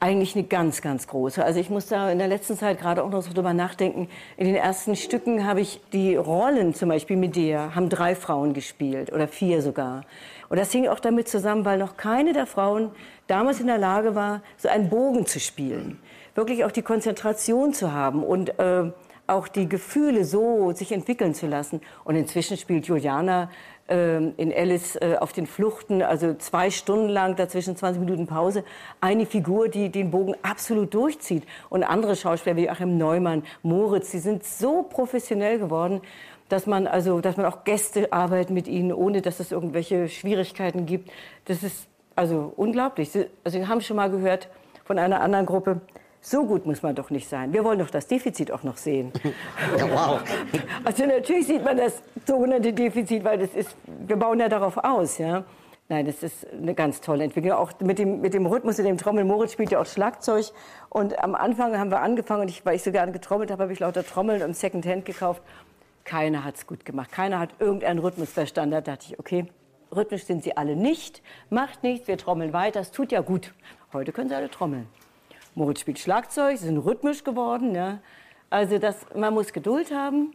Eigentlich 0.00 0.36
eine 0.36 0.44
ganz, 0.44 0.80
ganz 0.80 1.08
große. 1.08 1.44
Also 1.44 1.58
ich 1.58 1.70
muss 1.70 1.88
da 1.88 2.08
in 2.12 2.18
der 2.18 2.28
letzten 2.28 2.56
Zeit 2.56 2.78
gerade 2.80 3.02
auch 3.02 3.10
noch 3.10 3.22
so 3.22 3.32
drüber 3.32 3.52
nachdenken. 3.52 4.08
In 4.36 4.46
den 4.46 4.54
ersten 4.54 4.94
Stücken 4.94 5.44
habe 5.44 5.60
ich 5.60 5.80
die 5.92 6.14
Rollen, 6.14 6.72
zum 6.72 6.88
Beispiel 6.88 7.16
Medea, 7.16 7.74
haben 7.74 7.88
drei 7.88 8.14
Frauen 8.14 8.54
gespielt 8.54 9.12
oder 9.12 9.26
vier 9.26 9.60
sogar. 9.60 10.04
Und 10.48 10.60
das 10.60 10.70
hing 10.70 10.86
auch 10.86 11.00
damit 11.00 11.28
zusammen, 11.28 11.64
weil 11.64 11.78
noch 11.78 11.96
keine 11.96 12.32
der 12.32 12.46
Frauen 12.46 12.92
damals 13.26 13.58
in 13.58 13.66
der 13.66 13.78
Lage 13.78 14.14
war, 14.14 14.40
so 14.56 14.68
einen 14.68 14.88
Bogen 14.88 15.26
zu 15.26 15.40
spielen. 15.40 15.98
Wirklich 16.36 16.64
auch 16.64 16.70
die 16.70 16.82
Konzentration 16.82 17.74
zu 17.74 17.92
haben 17.92 18.22
und 18.22 18.56
äh, 18.60 18.92
auch 19.26 19.48
die 19.48 19.68
Gefühle 19.68 20.24
so 20.24 20.70
sich 20.72 20.92
entwickeln 20.92 21.34
zu 21.34 21.48
lassen. 21.48 21.80
Und 22.04 22.14
inzwischen 22.14 22.56
spielt 22.56 22.86
Juliana 22.86 23.50
in 23.88 24.52
Alice 24.54 24.96
äh, 24.96 25.16
auf 25.18 25.32
den 25.32 25.46
Fluchten, 25.46 26.02
also 26.02 26.34
zwei 26.34 26.70
Stunden 26.70 27.08
lang, 27.08 27.36
dazwischen 27.36 27.74
20 27.74 28.00
Minuten 28.00 28.26
Pause, 28.26 28.64
eine 29.00 29.24
Figur, 29.24 29.68
die 29.68 29.90
den 29.90 30.10
Bogen 30.10 30.34
absolut 30.42 30.92
durchzieht. 30.92 31.44
Und 31.70 31.84
andere 31.84 32.14
Schauspieler 32.14 32.56
wie 32.56 32.68
Achim 32.68 32.98
Neumann, 32.98 33.44
Moritz, 33.62 34.10
die 34.10 34.18
sind 34.18 34.44
so 34.44 34.82
professionell 34.82 35.58
geworden, 35.58 36.02
dass 36.48 36.66
man 36.66 36.86
also, 36.86 37.20
dass 37.20 37.36
man 37.36 37.46
auch 37.46 37.64
Gäste 37.64 38.12
arbeitet 38.12 38.50
mit 38.50 38.68
ihnen, 38.68 38.92
ohne 38.92 39.22
dass 39.22 39.40
es 39.40 39.52
irgendwelche 39.52 40.08
Schwierigkeiten 40.08 40.86
gibt. 40.86 41.10
Das 41.46 41.62
ist 41.62 41.86
also 42.14 42.52
unglaublich. 42.56 43.10
Sie, 43.10 43.26
also 43.44 43.58
wir 43.58 43.68
haben 43.68 43.80
schon 43.80 43.96
mal 43.96 44.10
gehört 44.10 44.48
von 44.84 44.98
einer 44.98 45.20
anderen 45.20 45.46
Gruppe, 45.46 45.80
so 46.20 46.44
gut 46.44 46.66
muss 46.66 46.82
man 46.82 46.94
doch 46.94 47.10
nicht 47.10 47.28
sein. 47.28 47.52
Wir 47.52 47.64
wollen 47.64 47.78
doch 47.78 47.90
das 47.90 48.06
Defizit 48.06 48.50
auch 48.50 48.62
noch 48.62 48.76
sehen. 48.76 49.12
Ja, 49.76 49.90
wow. 49.90 50.20
Also 50.84 51.06
natürlich 51.06 51.46
sieht 51.46 51.64
man 51.64 51.76
das 51.76 52.02
sogenannte 52.26 52.72
Defizit, 52.72 53.24
weil 53.24 53.38
das 53.38 53.54
ist, 53.54 53.76
wir 54.06 54.16
bauen 54.16 54.40
ja 54.40 54.48
darauf 54.48 54.76
aus, 54.78 55.18
ja. 55.18 55.44
Nein, 55.90 56.04
das 56.04 56.22
ist 56.22 56.46
eine 56.52 56.74
ganz 56.74 57.00
tolle 57.00 57.24
Entwicklung. 57.24 57.52
Auch 57.52 57.72
mit 57.80 57.98
dem, 57.98 58.20
mit 58.20 58.34
dem 58.34 58.44
Rhythmus, 58.44 58.78
in 58.78 58.84
dem 58.84 58.98
Trommel. 58.98 59.24
Moritz 59.24 59.52
spielt 59.52 59.70
ja 59.70 59.80
auch 59.80 59.86
Schlagzeug. 59.86 60.46
Und 60.90 61.18
am 61.22 61.34
Anfang 61.34 61.78
haben 61.78 61.90
wir 61.90 62.00
angefangen, 62.00 62.42
und 62.42 62.50
ich, 62.50 62.64
weil 62.66 62.76
ich 62.76 62.82
so 62.82 62.92
gerne 62.92 63.10
getrommelt 63.12 63.50
habe, 63.50 63.62
habe 63.62 63.72
ich 63.72 63.80
lauter 63.80 64.04
Trommeln 64.04 64.42
im 64.42 64.52
Secondhand 64.52 65.06
gekauft. 65.06 65.42
Keiner 66.04 66.44
hat 66.44 66.56
es 66.56 66.66
gut 66.66 66.84
gemacht. 66.84 67.10
Keiner 67.10 67.38
hat 67.38 67.50
irgendeinen 67.58 68.00
Rhythmus 68.00 68.30
verstanden. 68.30 68.72
Da 68.72 68.80
dachte 68.82 69.06
ich, 69.08 69.18
okay, 69.18 69.46
rhythmisch 69.94 70.24
sind 70.24 70.42
sie 70.44 70.56
alle 70.56 70.76
nicht. 70.76 71.22
Macht 71.48 71.82
nichts, 71.82 72.06
wir 72.06 72.18
trommeln 72.18 72.52
weiter. 72.52 72.80
Es 72.80 72.90
tut 72.90 73.10
ja 73.10 73.22
gut. 73.22 73.54
Heute 73.94 74.12
können 74.12 74.28
sie 74.28 74.34
alle 74.34 74.50
trommeln. 74.50 74.88
Moritz 75.54 75.80
spielt 75.80 75.98
Schlagzeug, 75.98 76.58
sie 76.58 76.66
sind 76.66 76.78
rhythmisch 76.78 77.24
geworden. 77.24 77.74
Ja. 77.74 77.98
Also 78.50 78.78
das, 78.78 78.96
man 79.14 79.34
muss 79.34 79.52
Geduld 79.52 79.92
haben 79.92 80.32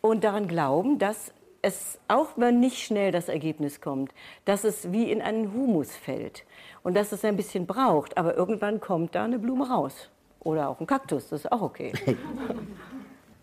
und 0.00 0.24
daran 0.24 0.48
glauben, 0.48 0.98
dass 0.98 1.32
es, 1.62 1.98
auch 2.08 2.28
wenn 2.36 2.60
nicht 2.60 2.78
schnell 2.78 3.10
das 3.10 3.28
Ergebnis 3.28 3.80
kommt, 3.80 4.12
dass 4.44 4.64
es 4.64 4.92
wie 4.92 5.10
in 5.10 5.22
einen 5.22 5.52
Humus 5.52 5.94
fällt 5.96 6.44
und 6.82 6.94
dass 6.94 7.12
es 7.12 7.24
ein 7.24 7.36
bisschen 7.36 7.66
braucht. 7.66 8.18
Aber 8.18 8.36
irgendwann 8.36 8.80
kommt 8.80 9.14
da 9.14 9.24
eine 9.24 9.38
Blume 9.38 9.68
raus. 9.68 10.10
Oder 10.40 10.68
auch 10.68 10.78
ein 10.78 10.86
Kaktus, 10.86 11.28
das 11.28 11.40
ist 11.40 11.52
auch 11.52 11.62
okay. 11.62 11.92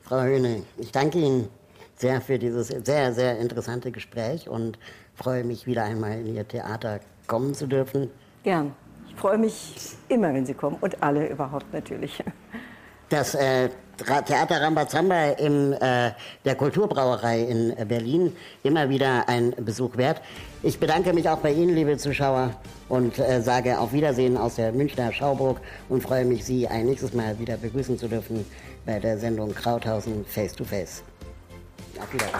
Frau 0.01 0.21
Höhne, 0.21 0.63
ich 0.77 0.91
danke 0.91 1.17
Ihnen 1.17 1.49
sehr 1.95 2.21
für 2.21 2.37
dieses 2.37 2.67
sehr, 2.67 3.13
sehr 3.13 3.39
interessante 3.39 3.91
Gespräch 3.91 4.49
und 4.49 4.77
freue 5.15 5.43
mich 5.43 5.65
wieder 5.65 5.83
einmal 5.83 6.19
in 6.19 6.35
Ihr 6.35 6.47
Theater 6.47 6.99
kommen 7.27 7.55
zu 7.55 7.65
dürfen. 7.65 8.09
Gern. 8.43 8.75
Ich 9.13 9.19
freue 9.19 9.37
mich 9.37 9.73
immer, 10.07 10.33
wenn 10.33 10.45
Sie 10.45 10.53
kommen 10.53 10.77
und 10.81 11.03
alle 11.03 11.27
überhaupt 11.27 11.71
natürlich. 11.73 12.23
Das 13.09 13.35
äh, 13.35 13.69
Theater 14.25 14.61
Rambazamba 14.61 15.31
in 15.31 15.73
äh, 15.73 16.11
der 16.45 16.55
Kulturbrauerei 16.55 17.41
in 17.41 17.75
Berlin 17.87 18.35
immer 18.63 18.89
wieder 18.89 19.27
ein 19.27 19.53
Besuch 19.59 19.97
wert. 19.97 20.21
Ich 20.63 20.79
bedanke 20.79 21.11
mich 21.13 21.27
auch 21.29 21.39
bei 21.39 21.51
Ihnen, 21.51 21.75
liebe 21.75 21.97
Zuschauer, 21.97 22.51
und 22.89 23.19
äh, 23.19 23.41
sage 23.41 23.77
auf 23.79 23.91
Wiedersehen 23.93 24.37
aus 24.37 24.55
der 24.55 24.71
Münchner 24.71 25.11
Schauburg 25.11 25.59
und 25.89 26.01
freue 26.01 26.25
mich, 26.25 26.45
Sie 26.45 26.67
ein 26.67 26.85
nächstes 26.85 27.13
Mal 27.13 27.37
wieder 27.37 27.57
begrüßen 27.57 27.97
zu 27.97 28.07
dürfen 28.07 28.45
bei 28.85 28.99
der 28.99 29.17
Sendung 29.17 29.53
Krauthausen 29.53 30.25
Face 30.25 30.53
to 30.53 30.63
Face. 30.63 31.03
Auf 31.99 32.13
Wiedersehen. 32.13 32.39